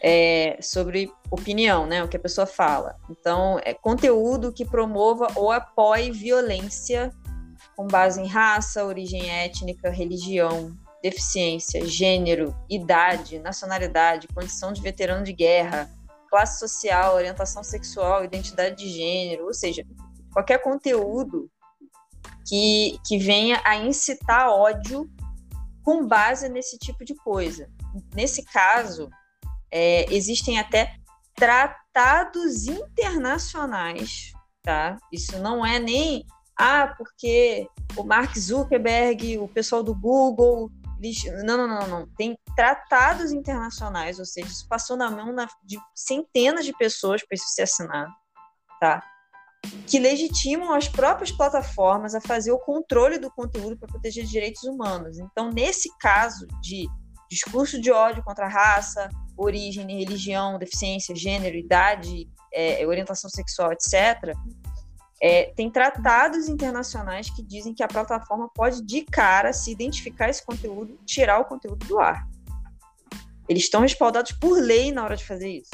é, 0.00 0.58
sobre 0.60 1.12
opinião, 1.30 1.86
né? 1.86 2.02
O 2.02 2.08
que 2.08 2.16
a 2.16 2.20
pessoa 2.20 2.46
fala. 2.46 2.96
Então, 3.10 3.60
é 3.64 3.74
conteúdo 3.74 4.52
que 4.52 4.64
promova 4.64 5.28
ou 5.34 5.50
apoie 5.50 6.10
violência 6.10 7.12
com 7.76 7.86
base 7.86 8.20
em 8.20 8.26
raça, 8.26 8.84
origem 8.84 9.30
étnica, 9.30 9.90
religião, 9.90 10.76
deficiência, 11.02 11.84
gênero, 11.86 12.54
idade, 12.68 13.38
nacionalidade, 13.38 14.28
condição 14.28 14.72
de 14.72 14.80
veterano 14.80 15.24
de 15.24 15.32
guerra, 15.32 15.88
classe 16.28 16.58
social, 16.58 17.14
orientação 17.14 17.62
sexual, 17.62 18.24
identidade 18.24 18.76
de 18.76 18.88
gênero, 18.88 19.46
ou 19.46 19.54
seja, 19.54 19.84
qualquer 20.32 20.58
conteúdo 20.58 21.48
que, 22.46 22.98
que 23.06 23.18
venha 23.18 23.60
a 23.64 23.76
incitar 23.76 24.50
ódio 24.50 25.08
com 25.84 26.06
base 26.06 26.48
nesse 26.48 26.78
tipo 26.78 27.04
de 27.04 27.14
coisa. 27.14 27.68
Nesse 28.14 28.44
caso, 28.44 29.08
é, 29.70 30.12
existem 30.12 30.58
até 30.58 30.94
tratados 31.34 32.66
internacionais, 32.66 34.32
tá? 34.62 34.98
Isso 35.12 35.38
não 35.38 35.64
é 35.64 35.78
nem 35.78 36.24
ah, 36.58 36.92
porque 36.98 37.68
o 37.96 38.02
Mark 38.02 38.36
Zuckerberg, 38.36 39.38
o 39.38 39.46
pessoal 39.46 39.82
do 39.82 39.94
Google, 39.94 40.68
não, 41.44 41.56
não, 41.56 41.68
não, 41.68 41.86
não. 41.86 42.06
Tem 42.16 42.36
tratados 42.56 43.30
internacionais, 43.30 44.18
ou 44.18 44.24
seja, 44.24 44.48
isso 44.48 44.66
passou 44.68 44.96
na 44.96 45.08
mão 45.08 45.32
de 45.62 45.78
centenas 45.94 46.64
de 46.64 46.72
pessoas 46.72 47.24
para 47.24 47.36
isso 47.36 47.46
ser 47.48 47.62
assinado, 47.62 48.12
tá? 48.80 49.00
Que 49.86 50.00
legitimam 50.00 50.72
as 50.72 50.88
próprias 50.88 51.30
plataformas 51.30 52.14
a 52.14 52.20
fazer 52.20 52.50
o 52.50 52.58
controle 52.58 53.18
do 53.18 53.30
conteúdo 53.30 53.78
para 53.78 53.88
proteger 53.88 54.24
direitos 54.24 54.64
humanos. 54.64 55.18
Então, 55.18 55.52
nesse 55.52 55.88
caso 55.98 56.46
de 56.60 56.88
discurso 57.30 57.80
de 57.80 57.92
ódio 57.92 58.24
contra 58.24 58.46
a 58.46 58.48
raça, 58.48 59.08
origem, 59.38 59.86
religião, 59.98 60.58
deficiência, 60.58 61.14
gênero, 61.14 61.56
idade, 61.56 62.28
é, 62.52 62.84
orientação 62.86 63.30
sexual, 63.30 63.72
etc., 63.72 64.34
é, 65.20 65.52
tem 65.56 65.68
tratados 65.68 66.48
internacionais 66.48 67.28
que 67.28 67.42
dizem 67.42 67.74
que 67.74 67.82
a 67.82 67.88
plataforma 67.88 68.48
pode, 68.54 68.84
de 68.84 69.02
cara, 69.02 69.52
se 69.52 69.72
identificar 69.72 70.28
esse 70.28 70.44
conteúdo, 70.44 70.96
tirar 71.04 71.40
o 71.40 71.44
conteúdo 71.44 71.84
do 71.86 71.98
ar. 71.98 72.24
Eles 73.48 73.64
estão 73.64 73.80
respaldados 73.80 74.32
por 74.32 74.60
lei 74.60 74.92
na 74.92 75.02
hora 75.02 75.16
de 75.16 75.24
fazer 75.24 75.48
isso. 75.48 75.70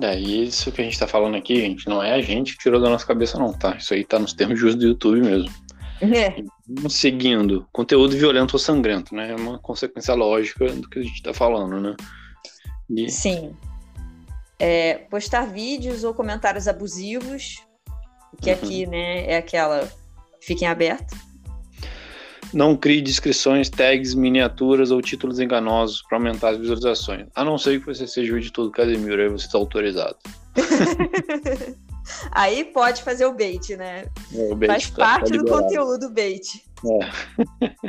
É, 0.00 0.18
isso 0.18 0.70
que 0.70 0.80
a 0.80 0.84
gente 0.84 0.94
está 0.94 1.06
falando 1.06 1.36
aqui, 1.36 1.56
gente, 1.56 1.88
não 1.88 2.02
é 2.02 2.14
a 2.14 2.22
gente 2.22 2.52
que 2.52 2.62
tirou 2.62 2.80
da 2.80 2.88
nossa 2.88 3.04
cabeça, 3.04 3.38
não, 3.38 3.52
tá? 3.52 3.76
Isso 3.76 3.92
aí 3.92 4.04
tá 4.04 4.18
nos 4.18 4.32
termos 4.32 4.58
de 4.58 4.64
uso 4.64 4.78
do 4.78 4.86
YouTube 4.86 5.20
mesmo. 5.20 5.50
É. 6.00 6.42
Seguindo, 6.88 7.66
conteúdo 7.72 8.16
violento 8.16 8.54
ou 8.54 8.58
sangrento, 8.58 9.14
né? 9.14 9.32
É 9.32 9.36
uma 9.36 9.58
consequência 9.58 10.14
lógica 10.14 10.66
do 10.72 10.88
que 10.88 11.00
a 11.00 11.02
gente 11.02 11.16
está 11.16 11.34
falando, 11.34 11.78
né? 11.80 11.94
E... 12.90 13.10
Sim. 13.10 13.56
É, 14.58 14.94
postar 15.10 15.46
vídeos 15.46 16.04
ou 16.04 16.12
comentários 16.12 16.68
abusivos, 16.68 17.62
que 18.42 18.50
uhum. 18.50 18.56
aqui, 18.56 18.86
né, 18.86 19.26
é 19.26 19.36
aquela 19.38 19.88
fiquem 20.40 20.68
aberto. 20.68 21.14
Não 22.52 22.76
crie 22.76 23.00
descrições, 23.00 23.70
tags, 23.70 24.12
miniaturas 24.12 24.90
ou 24.90 25.00
títulos 25.00 25.38
enganosos 25.38 26.02
para 26.02 26.18
aumentar 26.18 26.50
as 26.50 26.58
visualizações. 26.58 27.28
A 27.34 27.44
não 27.44 27.56
ser 27.56 27.78
que 27.78 27.86
você 27.86 28.06
seja 28.06 28.34
o 28.34 28.38
editor 28.38 28.66
do 28.66 28.72
Casemiro, 28.72 29.22
aí 29.22 29.28
você 29.28 29.46
está 29.46 29.56
autorizado. 29.56 30.16
Aí 32.32 32.64
pode 32.64 33.02
fazer 33.02 33.24
o 33.26 33.34
bait, 33.34 33.76
né? 33.76 34.06
É, 34.34 34.52
o 34.52 34.56
bait 34.56 34.68
Faz 34.68 34.90
tá, 34.90 34.96
parte 34.96 35.30
tá 35.30 35.36
do 35.36 35.44
conteúdo 35.44 36.10
bait. 36.10 36.64
É. 37.62 37.80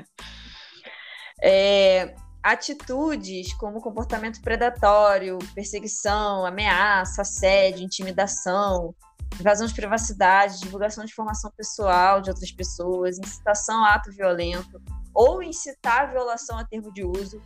é, 1.42 2.16
atitudes 2.43 3.54
como 3.54 3.82
comportamento 3.82 4.41
predatório, 4.41 5.38
perseguição, 5.54 6.45
ameaça, 6.45 7.21
assédio, 7.21 7.84
intimidação, 7.84 8.95
invasão 9.39 9.67
de 9.67 9.73
privacidade, 9.73 10.60
divulgação 10.60 11.06
de 11.06 11.12
informação 11.12 11.51
pessoal 11.56 12.21
de 12.21 12.30
outras 12.30 12.51
pessoas, 12.51 13.19
incitação 13.19 13.84
a 13.86 13.95
ato 13.95 14.12
violento 14.12 14.82
ou 15.13 15.43
incitar 15.43 16.04
a 16.04 16.06
violação 16.08 16.58
a 16.58 16.65
termo 16.65 16.91
de 16.93 17.04
uso 17.04 17.41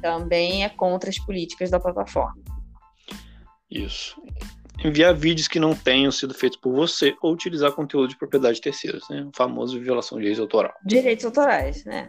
também 0.00 0.64
é 0.64 0.68
contra 0.68 1.10
as 1.10 1.18
políticas 1.18 1.70
da 1.70 1.80
plataforma. 1.80 2.42
Isso 3.70 4.20
enviar 4.84 5.14
vídeos 5.14 5.48
que 5.48 5.58
não 5.58 5.74
tenham 5.74 6.12
sido 6.12 6.34
feitos 6.34 6.58
por 6.58 6.72
você 6.72 7.16
ou 7.22 7.32
utilizar 7.32 7.72
conteúdo 7.72 8.08
de 8.08 8.16
propriedade 8.16 8.56
de 8.56 8.60
terceiros, 8.60 9.08
né? 9.08 9.24
O 9.24 9.30
famoso 9.34 9.80
violação 9.80 10.18
de 10.18 10.22
direitos 10.22 10.42
autorais. 10.42 10.74
Direitos 10.84 11.24
autorais, 11.24 11.84
né? 11.84 12.08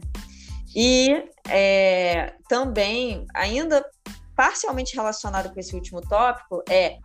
E 0.76 1.30
é, 1.50 2.36
também, 2.48 3.26
ainda 3.34 3.86
parcialmente 4.36 4.96
relacionado 4.96 5.54
com 5.54 5.60
esse 5.60 5.74
último 5.76 6.02
tópico, 6.02 6.64
é 6.70 6.98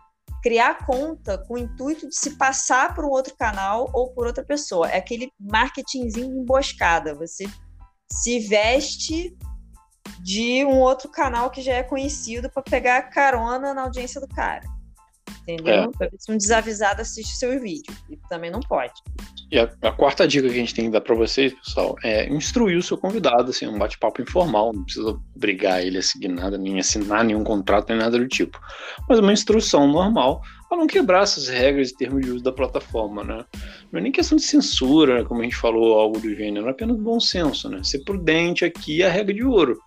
criar 0.42 0.85
conta 0.85 1.38
com 1.38 1.55
o 1.55 1.59
intuito 1.59 2.09
de 2.09 2.16
se 2.16 2.37
passar 2.37 2.94
por 2.94 3.05
um 3.05 3.09
outro 3.09 3.35
canal 3.37 3.88
ou 3.92 4.12
por 4.12 4.27
outra 4.27 4.44
pessoa. 4.44 4.90
É 4.90 4.98
aquele 4.98 5.33
marketingzinho 5.40 6.42
emboscada. 6.42 7.14
Você 7.14 7.44
se 8.11 8.40
veste 8.40 9.37
de 10.20 10.64
um 10.64 10.81
outro 10.81 11.09
canal 11.09 11.51
que 11.51 11.62
já 11.62 11.75
é 11.75 11.83
conhecido 11.83 12.51
para 12.51 12.62
pegar 12.62 13.03
carona 13.03 13.72
na 13.72 13.83
audiência 13.83 14.20
do 14.20 14.29
cara 14.29 14.62
entendeu? 15.42 15.92
É. 16.00 16.11
Se 16.18 16.32
um 16.32 16.37
desavisado 16.37 17.02
assiste 17.02 17.37
seu 17.37 17.61
vídeo. 17.61 17.94
E 18.11 18.16
também 18.28 18.50
não 18.50 18.61
pode. 18.61 18.92
E 19.50 19.58
a, 19.58 19.70
a, 19.82 19.92
quarta 19.92 20.26
dica 20.26 20.48
que 20.48 20.54
a 20.54 20.58
gente 20.58 20.74
tem 20.74 20.87
que 20.87 20.90
dar 20.90 21.02
para 21.02 21.14
vocês, 21.14 21.52
pessoal, 21.52 21.94
é 22.02 22.26
instruir 22.32 22.78
o 22.78 22.82
seu 22.82 22.96
convidado, 22.96 23.50
assim, 23.50 23.66
um 23.66 23.78
bate-papo 23.78 24.22
informal, 24.22 24.72
não 24.72 24.82
precisa 24.82 25.18
obrigar 25.37 25.85
ele 25.85 25.98
a 25.98 26.02
seguir 26.02 26.28
nada, 26.28 26.56
nem 26.56 26.78
assinar 26.78 27.22
nenhum 27.22 27.44
contrato, 27.44 27.90
nem 27.90 27.98
nada 27.98 28.18
do 28.18 28.26
tipo. 28.26 28.58
Mas 29.06 29.18
uma 29.18 29.32
instrução 29.32 29.87
normal 29.87 30.40
para 30.70 30.78
não 30.78 30.87
quebrar 30.87 31.24
essas 31.24 31.48
regras 31.48 31.90
e 31.90 31.96
termos 31.96 32.22
de 32.22 32.30
uso 32.30 32.42
da 32.42 32.50
plataforma, 32.50 33.22
né? 33.22 33.44
Não 33.92 34.00
é 34.00 34.02
nem 34.02 34.11
questão 34.11 34.37
de 34.37 34.42
censura, 34.42 35.22
como 35.22 35.42
a 35.42 35.44
gente 35.44 35.56
falou, 35.56 36.00
algo 36.00 36.18
do 36.18 36.35
gênero, 36.35 36.66
é 36.66 36.70
apenas 36.70 36.96
bom 36.96 37.20
senso, 37.20 37.68
né? 37.68 37.85
Ser 37.85 37.98
prudente 38.04 38.64
aqui 38.64 39.02
é 39.02 39.06
a 39.06 39.11
regra 39.11 39.35
de 39.35 39.44
ouro. 39.44 39.78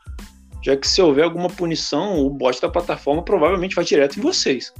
Já 0.63 0.77
que 0.77 0.87
se 0.87 1.01
houver 1.01 1.23
alguma 1.23 1.49
punição, 1.49 2.19
o 2.19 2.29
bot 2.29 2.61
da 2.61 2.69
plataforma 2.69 3.23
provavelmente 3.23 3.75
vai 3.75 3.83
direto 3.83 4.19
em 4.19 4.21
vocês. 4.21 4.71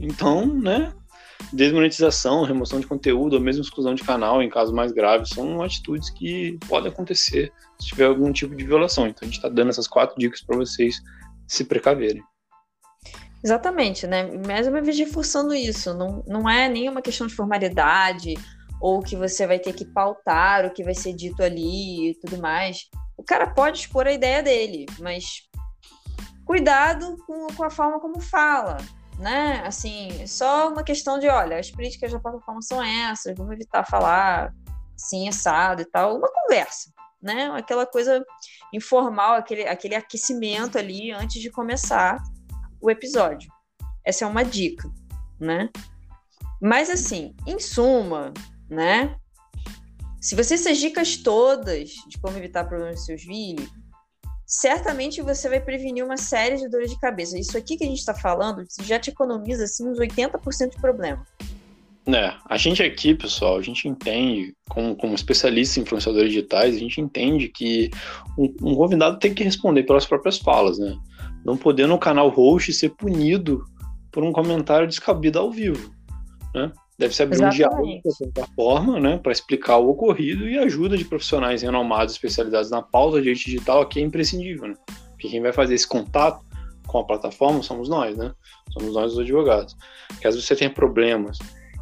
Então, 0.00 0.46
né, 0.46 0.92
desmonetização, 1.52 2.44
remoção 2.44 2.80
de 2.80 2.86
conteúdo, 2.86 3.34
ou 3.34 3.40
mesmo 3.40 3.62
exclusão 3.62 3.94
de 3.94 4.02
canal 4.02 4.42
em 4.42 4.48
casos 4.48 4.74
mais 4.74 4.92
graves, 4.92 5.30
são 5.30 5.62
atitudes 5.62 6.10
que 6.10 6.58
podem 6.68 6.90
acontecer 6.90 7.52
se 7.78 7.88
tiver 7.88 8.06
algum 8.06 8.32
tipo 8.32 8.54
de 8.54 8.64
violação. 8.64 9.06
Então 9.06 9.20
a 9.22 9.26
gente 9.26 9.36
está 9.36 9.48
dando 9.48 9.70
essas 9.70 9.86
quatro 9.86 10.16
dicas 10.18 10.42
para 10.42 10.56
vocês 10.56 10.96
se 11.46 11.64
precaverem. 11.64 12.22
Exatamente, 13.42 14.06
né? 14.06 14.30
Mais 14.46 14.66
uma 14.66 14.80
vez 14.80 14.98
reforçando 14.98 15.54
isso, 15.54 15.92
não, 15.92 16.24
não 16.26 16.48
é 16.48 16.68
nenhuma 16.68 17.02
questão 17.02 17.26
de 17.26 17.34
formalidade 17.34 18.34
ou 18.80 19.00
que 19.00 19.16
você 19.16 19.46
vai 19.46 19.58
ter 19.58 19.74
que 19.74 19.84
pautar 19.84 20.64
o 20.64 20.70
que 20.70 20.82
vai 20.82 20.94
ser 20.94 21.12
dito 21.12 21.42
ali 21.42 22.10
e 22.10 22.14
tudo 22.14 22.40
mais. 22.40 22.88
O 23.16 23.22
cara 23.22 23.46
pode 23.46 23.80
expor 23.80 24.06
a 24.06 24.12
ideia 24.12 24.42
dele, 24.42 24.86
mas 24.98 25.42
cuidado 26.44 27.16
com, 27.26 27.46
com 27.48 27.64
a 27.64 27.70
forma 27.70 28.00
como 28.00 28.20
fala, 28.20 28.78
né? 29.18 29.62
Assim, 29.66 30.26
só 30.26 30.68
uma 30.68 30.82
questão 30.82 31.18
de, 31.18 31.28
olha, 31.28 31.58
as 31.58 31.70
políticas 31.70 32.12
da 32.12 32.20
plataforma 32.20 32.62
são 32.62 32.82
essas, 32.82 33.36
vamos 33.36 33.52
evitar 33.52 33.84
falar 33.84 34.52
assim, 34.94 35.28
assado 35.28 35.82
e 35.82 35.84
tal, 35.84 36.16
uma 36.16 36.30
conversa, 36.30 36.90
né? 37.20 37.50
Aquela 37.56 37.86
coisa 37.86 38.24
informal, 38.72 39.34
aquele, 39.34 39.66
aquele 39.66 39.94
aquecimento 39.94 40.78
ali 40.78 41.10
antes 41.10 41.40
de 41.40 41.50
começar 41.50 42.22
o 42.80 42.90
episódio. 42.90 43.50
Essa 44.04 44.24
é 44.24 44.28
uma 44.28 44.44
dica, 44.44 44.88
né? 45.40 45.68
Mas 46.60 46.90
assim, 46.90 47.34
em 47.46 47.58
suma, 47.58 48.32
né? 48.68 49.16
Se 50.20 50.34
você 50.34 50.54
essas 50.54 50.78
dicas 50.78 51.16
todas 51.18 51.90
de 52.08 52.18
como 52.18 52.36
evitar 52.38 52.64
problemas 52.64 52.96
dos 52.96 53.04
seus 53.04 53.22
filhos, 53.22 53.70
certamente 54.60 55.20
você 55.20 55.48
vai 55.48 55.60
prevenir 55.60 56.04
uma 56.04 56.16
série 56.16 56.56
de 56.56 56.68
dores 56.68 56.90
de 56.90 56.98
cabeça. 56.98 57.36
Isso 57.38 57.58
aqui 57.58 57.76
que 57.76 57.82
a 57.82 57.88
gente 57.88 57.98
está 57.98 58.14
falando 58.14 58.64
já 58.82 59.00
te 59.00 59.10
economiza 59.10 59.64
assim, 59.64 59.88
uns 59.88 59.98
80% 59.98 60.70
de 60.70 60.80
problema. 60.80 61.26
É, 62.06 62.34
a 62.48 62.56
gente 62.56 62.82
aqui, 62.82 63.14
pessoal, 63.14 63.56
a 63.56 63.62
gente 63.62 63.88
entende, 63.88 64.54
como, 64.68 64.94
como 64.94 65.14
especialistas 65.14 65.78
em 65.78 65.80
influenciadores 65.80 66.28
digitais, 66.28 66.76
a 66.76 66.78
gente 66.78 67.00
entende 67.00 67.48
que 67.48 67.90
um, 68.38 68.44
um, 68.62 68.74
convidado 68.76 69.18
tem 69.18 69.34
que 69.34 69.42
responder 69.42 69.82
pelas 69.84 70.06
próprias 70.06 70.38
falas, 70.38 70.78
né? 70.78 70.96
Não 71.44 71.56
podendo 71.56 71.94
o 71.94 71.98
canal 71.98 72.28
host 72.28 72.72
ser 72.74 72.90
punido 72.90 73.64
por 74.12 74.22
um 74.22 74.32
comentário 74.32 74.86
descabido 74.86 75.38
ao 75.38 75.50
vivo, 75.50 75.92
né? 76.54 76.70
Deve 76.98 77.14
ser 77.14 77.24
abrir 77.24 77.36
Exatamente. 77.36 77.54
um 77.54 77.68
diálogo 77.68 78.02
com 78.02 78.08
a 78.08 78.32
plataforma, 78.32 79.00
né, 79.00 79.18
para 79.18 79.32
explicar 79.32 79.78
o 79.78 79.88
ocorrido 79.88 80.48
e 80.48 80.58
ajuda 80.58 80.96
de 80.96 81.04
profissionais 81.04 81.62
renomados 81.62 82.14
especializados 82.14 82.70
na 82.70 82.82
pauta 82.82 83.20
de 83.20 83.30
arte 83.30 83.46
digital 83.46 83.82
aqui 83.82 83.98
é 83.98 84.02
imprescindível, 84.02 84.68
né? 84.68 84.74
Porque 85.10 85.28
quem 85.28 85.42
vai 85.42 85.52
fazer 85.52 85.74
esse 85.74 85.88
contato 85.88 86.44
com 86.86 86.98
a 86.98 87.04
plataforma 87.04 87.62
somos 87.62 87.88
nós, 87.88 88.16
né? 88.16 88.32
Somos 88.72 88.94
nós 88.94 89.12
os 89.12 89.18
advogados. 89.18 89.76
Caso 90.20 90.40
você 90.40 90.54
tenha 90.54 90.70
problemas 90.70 91.38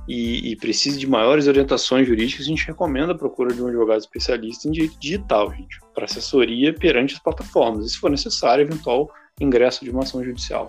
e, 0.09 0.53
e 0.53 0.57
precise 0.57 0.99
de 0.99 1.07
maiores 1.07 1.47
orientações 1.47 2.07
jurídicas, 2.07 2.47
a 2.47 2.49
gente 2.49 2.67
recomenda 2.67 3.13
a 3.13 3.19
procura 3.19 3.55
de 3.55 3.63
um 3.63 3.69
advogado 3.69 4.01
especialista 4.01 4.67
em 4.67 4.73
direito 4.73 4.99
digital, 4.99 5.53
gente, 5.53 5.79
para 5.95 6.07
assessoria 6.07 6.73
perante 6.73 7.15
as 7.15 7.21
plataformas, 7.21 7.87
e 7.87 7.91
se 7.91 7.99
for 7.99 8.11
necessário, 8.11 8.63
eventual 8.63 9.11
ingresso 9.41 9.85
de 9.85 9.91
uma 9.91 10.03
ação 10.03 10.23
judicial. 10.23 10.69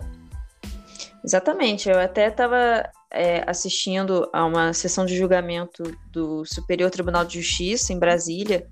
Exatamente, 1.24 1.90
eu 1.90 1.98
até 2.00 2.28
estava 2.28 2.90
é, 3.10 3.50
assistindo 3.50 4.30
a 4.34 4.46
uma 4.46 4.74
sessão 4.74 5.06
de 5.06 5.16
julgamento 5.16 5.84
do 6.12 6.44
Superior 6.46 6.92
Tribunal 6.92 7.24
de 7.24 7.40
Justiça 7.42 7.94
em 7.94 8.00
Brasília 8.00 8.68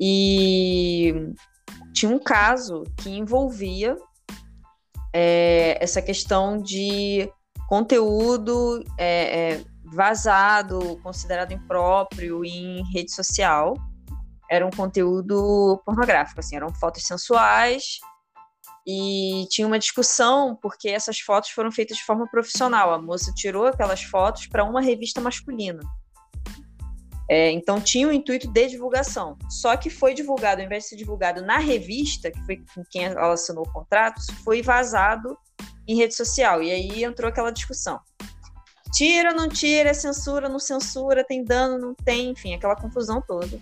e 0.00 1.14
tinha 1.92 2.10
um 2.10 2.18
caso 2.18 2.84
que 2.96 3.10
envolvia 3.10 3.98
é, 5.12 5.76
essa 5.78 6.00
questão 6.00 6.56
de 6.58 7.30
conteúdo 7.68 8.82
é, 8.98 9.52
é 9.52 9.64
vazado, 9.84 10.98
considerado 11.02 11.52
impróprio 11.52 12.44
em 12.44 12.82
rede 12.92 13.12
social. 13.12 13.74
Era 14.50 14.66
um 14.66 14.70
conteúdo 14.70 15.80
pornográfico, 15.84 16.40
assim, 16.40 16.56
eram 16.56 16.72
fotos 16.74 17.04
sensuais 17.04 17.98
e 18.86 19.46
tinha 19.48 19.66
uma 19.66 19.78
discussão 19.78 20.56
porque 20.60 20.88
essas 20.88 21.18
fotos 21.18 21.50
foram 21.50 21.72
feitas 21.72 21.96
de 21.96 22.04
forma 22.04 22.28
profissional. 22.28 22.92
A 22.92 23.00
moça 23.00 23.32
tirou 23.34 23.66
aquelas 23.66 24.02
fotos 24.02 24.46
para 24.46 24.64
uma 24.64 24.80
revista 24.80 25.20
masculina. 25.20 25.80
É, 27.28 27.50
então 27.50 27.80
tinha 27.80 28.06
o 28.06 28.12
intuito 28.12 28.46
de 28.52 28.68
divulgação. 28.68 29.38
Só 29.48 29.76
que 29.76 29.88
foi 29.88 30.12
divulgado, 30.12 30.60
ao 30.60 30.66
invés 30.66 30.84
de 30.84 30.90
ser 30.90 30.96
divulgado 30.96 31.42
na 31.42 31.58
revista, 31.58 32.30
que 32.30 32.40
foi 32.44 32.62
com 32.74 32.84
quem 32.90 33.04
ela 33.04 33.32
assinou 33.32 33.64
o 33.64 33.72
contrato, 33.72 34.20
foi 34.44 34.60
vazado 34.60 35.36
em 35.88 35.96
rede 35.96 36.14
social. 36.14 36.62
E 36.62 36.70
aí 36.70 37.04
entrou 37.04 37.28
aquela 37.28 37.50
discussão. 37.50 37.98
Tira, 38.92 39.32
não 39.32 39.48
tira, 39.48 39.90
é 39.90 39.94
censura, 39.94 40.48
não 40.48 40.58
censura, 40.58 41.24
tem 41.24 41.42
dano, 41.42 41.78
não 41.78 41.94
tem, 41.94 42.30
enfim, 42.30 42.54
aquela 42.54 42.76
confusão 42.76 43.20
toda. 43.26 43.58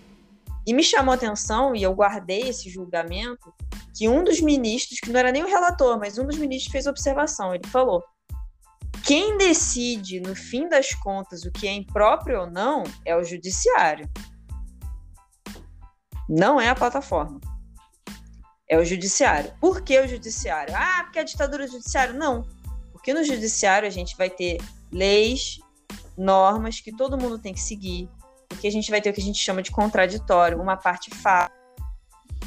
E 0.65 0.73
me 0.73 0.83
chamou 0.83 1.11
a 1.11 1.15
atenção, 1.15 1.75
e 1.75 1.83
eu 1.83 1.93
guardei 1.93 2.49
esse 2.49 2.69
julgamento, 2.69 3.53
que 3.95 4.07
um 4.07 4.23
dos 4.23 4.39
ministros, 4.39 4.99
que 4.99 5.11
não 5.11 5.19
era 5.19 5.31
nem 5.31 5.43
o 5.43 5.47
relator, 5.47 5.99
mas 5.99 6.17
um 6.17 6.25
dos 6.25 6.37
ministros 6.37 6.71
fez 6.71 6.87
observação. 6.87 7.53
Ele 7.53 7.67
falou: 7.67 8.03
quem 9.05 9.37
decide, 9.37 10.21
no 10.21 10.33
fim 10.33 10.69
das 10.69 10.93
contas, 10.95 11.43
o 11.43 11.51
que 11.51 11.67
é 11.67 11.73
impróprio 11.73 12.41
ou 12.41 12.49
não 12.49 12.83
é 13.05 13.15
o 13.15 13.23
judiciário. 13.23 14.09
Não 16.29 16.59
é 16.59 16.69
a 16.69 16.75
plataforma. 16.75 17.41
É 18.69 18.77
o 18.77 18.85
judiciário. 18.85 19.53
Por 19.59 19.81
que 19.81 19.99
o 19.99 20.07
judiciário? 20.07 20.73
Ah, 20.75 21.03
porque 21.03 21.19
a 21.19 21.23
ditadura 21.23 21.67
judiciário? 21.67 22.13
Não. 22.13 22.47
Porque 22.93 23.13
no 23.13 23.23
judiciário 23.25 23.85
a 23.85 23.91
gente 23.91 24.15
vai 24.15 24.29
ter 24.29 24.57
leis, 24.89 25.59
normas 26.17 26.79
que 26.79 26.95
todo 26.95 27.17
mundo 27.17 27.37
tem 27.37 27.53
que 27.53 27.59
seguir, 27.59 28.09
porque 28.53 28.67
a 28.67 28.71
gente 28.71 28.89
vai 28.89 29.01
ter 29.01 29.09
o 29.09 29.13
que 29.13 29.21
a 29.21 29.23
gente 29.23 29.39
chama 29.39 29.61
de 29.61 29.71
contraditório. 29.71 30.61
Uma 30.61 30.77
parte 30.77 31.09
fala, 31.09 31.51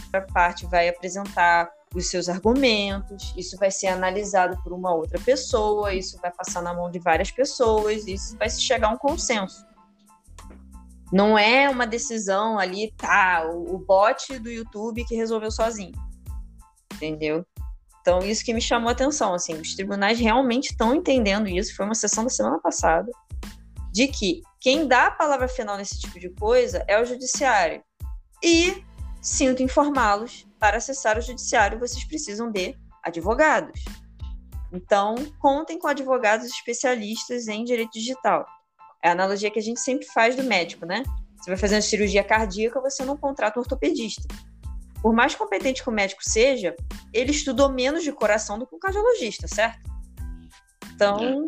outra 0.05 0.23
parte 0.23 0.67
vai 0.67 0.89
apresentar 0.89 1.71
os 1.95 2.09
seus 2.09 2.29
argumentos, 2.29 3.33
isso 3.37 3.57
vai 3.57 3.71
ser 3.71 3.89
analisado 3.89 4.61
por 4.63 4.73
uma 4.73 4.95
outra 4.95 5.19
pessoa, 5.21 5.95
isso 5.95 6.19
vai 6.21 6.31
passar 6.31 6.63
na 6.63 6.75
mão 6.75 6.91
de 6.91 6.99
várias 6.99 7.31
pessoas, 7.31 8.07
isso 8.07 8.37
vai 8.37 8.51
se 8.51 8.61
chegar 8.61 8.89
a 8.89 8.93
um 8.93 8.99
consenso. 8.99 9.65
Não 11.13 11.39
é 11.39 11.69
uma 11.71 11.87
decisão 11.87 12.59
ali, 12.59 12.93
tá, 12.97 13.49
o, 13.49 13.79
bot 13.79 14.39
do 14.39 14.51
YouTube 14.51 15.05
que 15.05 15.15
resolveu 15.15 15.51
sozinho. 15.51 15.95
Entendeu? 16.95 17.47
Então, 18.01 18.19
isso 18.21 18.45
que 18.45 18.53
me 18.53 18.61
chamou 18.61 18.89
a 18.89 18.93
atenção, 18.93 19.33
assim, 19.33 19.55
os 19.55 19.75
tribunais 19.75 20.19
realmente 20.19 20.71
estão 20.71 20.95
entendendo 20.95 21.49
isso. 21.49 21.75
Foi 21.75 21.85
uma 21.85 21.95
sessão 21.95 22.25
da 22.25 22.31
semana 22.31 22.59
passada 22.59 23.11
de 23.97 24.09
que 24.09 24.43
quem 24.61 24.87
dá 24.87 25.07
a 25.07 25.11
palavra 25.11 25.49
final 25.49 25.79
nesse 25.79 25.99
tipo 25.99 26.21
de 26.21 26.29
coisa 26.29 26.85
é 26.87 27.01
o 27.01 27.05
judiciário. 27.07 27.83
E 28.45 28.85
sinto 29.23 29.63
informá-los, 29.63 30.47
para 30.59 30.77
acessar 30.77 31.17
o 31.17 31.23
judiciário 31.23 31.79
vocês 31.79 32.05
precisam 32.05 32.51
de 32.53 32.77
advogados. 33.03 33.83
Então, 34.71 35.15
contem 35.39 35.79
com 35.79 35.89
advogados 35.89 36.45
especialistas 36.45 37.49
em 37.49 37.65
direito 37.65 37.93
digital. 37.93 38.45
É 39.03 39.09
a 39.09 39.13
analogia 39.13 39.51
que 39.51 39.59
a 39.59 39.63
gente 39.63 39.81
sempre 39.81 40.05
faz 40.09 40.37
do 40.37 40.43
médico, 40.43 40.85
né? 40.85 41.03
Você 41.39 41.49
vai 41.49 41.57
fazer 41.57 41.77
uma 41.77 41.81
cirurgia 41.81 42.23
cardíaca, 42.23 42.79
você 42.83 43.03
não 43.03 43.17
contrata 43.17 43.59
um 43.59 43.63
ortopedista. 43.63 44.29
Por 45.01 45.15
mais 45.15 45.35
competente 45.35 45.83
que 45.83 45.89
o 45.89 45.93
médico 45.93 46.23
seja, 46.23 46.77
ele 47.15 47.31
estudou 47.31 47.71
menos 47.71 48.05
de 48.05 48.13
coração 48.13 48.59
do 48.59 48.67
que 48.67 48.77
um 48.77 48.79
cardiologista, 48.79 49.49
certo? 49.49 49.91
Então, 50.93 51.47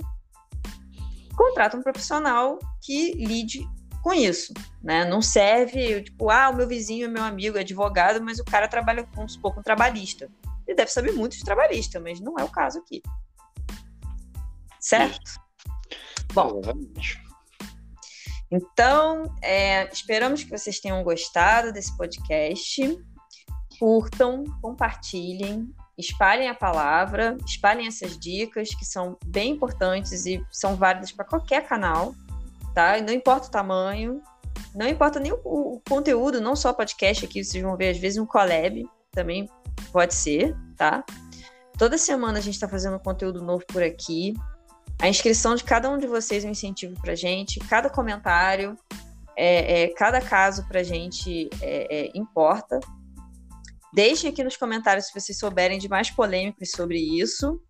contrata 1.38 1.76
um 1.76 1.82
profissional 1.82 2.58
que 2.82 3.12
lide 3.12 3.64
com 4.02 4.12
isso, 4.12 4.52
né? 4.82 5.04
Não 5.04 5.22
serve, 5.22 6.02
tipo, 6.02 6.30
ah, 6.30 6.50
o 6.50 6.56
meu 6.56 6.66
vizinho 6.66 7.06
é 7.06 7.08
meu 7.08 7.22
amigo, 7.22 7.56
é 7.56 7.60
advogado, 7.60 8.20
mas 8.20 8.40
o 8.40 8.44
cara 8.44 8.66
trabalha 8.66 9.04
com, 9.14 9.22
um 9.22 9.40
pouco 9.40 9.62
trabalhista. 9.62 10.28
Ele 10.66 10.76
deve 10.76 10.90
saber 10.90 11.12
muito 11.12 11.36
de 11.36 11.44
trabalhista, 11.44 12.00
mas 12.00 12.20
não 12.20 12.36
é 12.38 12.44
o 12.44 12.48
caso 12.48 12.80
aqui. 12.80 13.00
Certo? 14.80 15.40
Bom. 16.32 16.60
Então, 18.50 19.34
é, 19.40 19.88
esperamos 19.92 20.42
que 20.42 20.50
vocês 20.50 20.80
tenham 20.80 21.02
gostado 21.04 21.72
desse 21.72 21.96
podcast. 21.96 22.98
Curtam, 23.78 24.44
compartilhem, 24.60 25.72
espalhem 25.98 26.48
a 26.48 26.54
palavra, 26.54 27.36
espalhem 27.44 27.86
essas 27.86 28.16
dicas 28.16 28.68
que 28.70 28.84
são 28.84 29.18
bem 29.26 29.52
importantes 29.52 30.24
e 30.24 30.44
são 30.50 30.76
válidas 30.76 31.10
para 31.10 31.24
qualquer 31.24 31.66
canal, 31.66 32.14
tá? 32.74 33.00
não 33.00 33.12
importa 33.12 33.48
o 33.48 33.50
tamanho, 33.50 34.22
não 34.74 34.86
importa 34.86 35.18
nem 35.18 35.32
o, 35.32 35.40
o, 35.44 35.82
conteúdo, 35.88 36.40
não 36.40 36.54
só 36.54 36.72
podcast 36.72 37.24
aqui, 37.24 37.42
vocês 37.42 37.62
vão 37.62 37.76
ver 37.76 37.90
às 37.90 37.98
vezes 37.98 38.18
um 38.18 38.26
collab 38.26 38.88
também 39.10 39.48
pode 39.92 40.14
ser, 40.14 40.56
tá? 40.76 41.04
Toda 41.76 41.98
semana 41.98 42.38
a 42.38 42.40
gente 42.40 42.54
está 42.54 42.68
fazendo 42.68 42.98
conteúdo 42.98 43.42
novo 43.42 43.64
por 43.66 43.82
aqui. 43.82 44.34
A 45.00 45.08
inscrição 45.08 45.54
de 45.54 45.64
cada 45.64 45.88
um 45.88 45.98
de 45.98 46.06
vocês 46.06 46.44
é 46.44 46.48
um 46.48 46.50
incentivo 46.50 47.00
para 47.00 47.14
gente. 47.14 47.60
Cada 47.60 47.88
comentário, 47.88 48.76
é, 49.36 49.82
é, 49.82 49.88
cada 49.94 50.20
caso 50.20 50.66
para 50.66 50.82
gente 50.82 51.48
é, 51.62 52.08
é 52.08 52.10
importa, 52.14 52.80
Deixem 53.94 54.30
aqui 54.30 54.44
nos 54.44 54.56
comentários 54.56 55.06
se 55.06 55.18
vocês 55.18 55.38
souberem 55.38 55.78
de 55.78 55.88
mais 55.88 56.10
polêmicas 56.10 56.70
sobre 56.70 56.98
isso. 56.98 57.60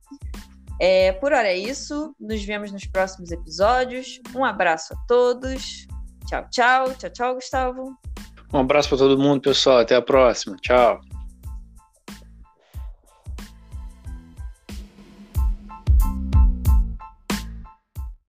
É, 0.81 1.13
por 1.13 1.33
hora 1.33 1.49
é 1.49 1.57
isso. 1.57 2.15
Nos 2.21 2.43
vemos 2.45 2.71
nos 2.71 2.87
próximos 2.87 3.31
episódios. 3.31 4.21
Um 4.35 4.45
abraço 4.45 4.95
a 4.95 4.97
todos. 5.07 5.87
Tchau, 6.27 6.47
tchau. 6.51 6.95
Tchau, 6.95 7.11
tchau, 7.11 7.35
Gustavo. 7.35 7.99
Um 8.53 8.59
abraço 8.59 8.89
para 8.89 8.99
todo 8.99 9.19
mundo, 9.19 9.41
pessoal. 9.41 9.79
Até 9.79 9.95
a 9.97 10.03
próxima. 10.03 10.57
Tchau. 10.57 11.01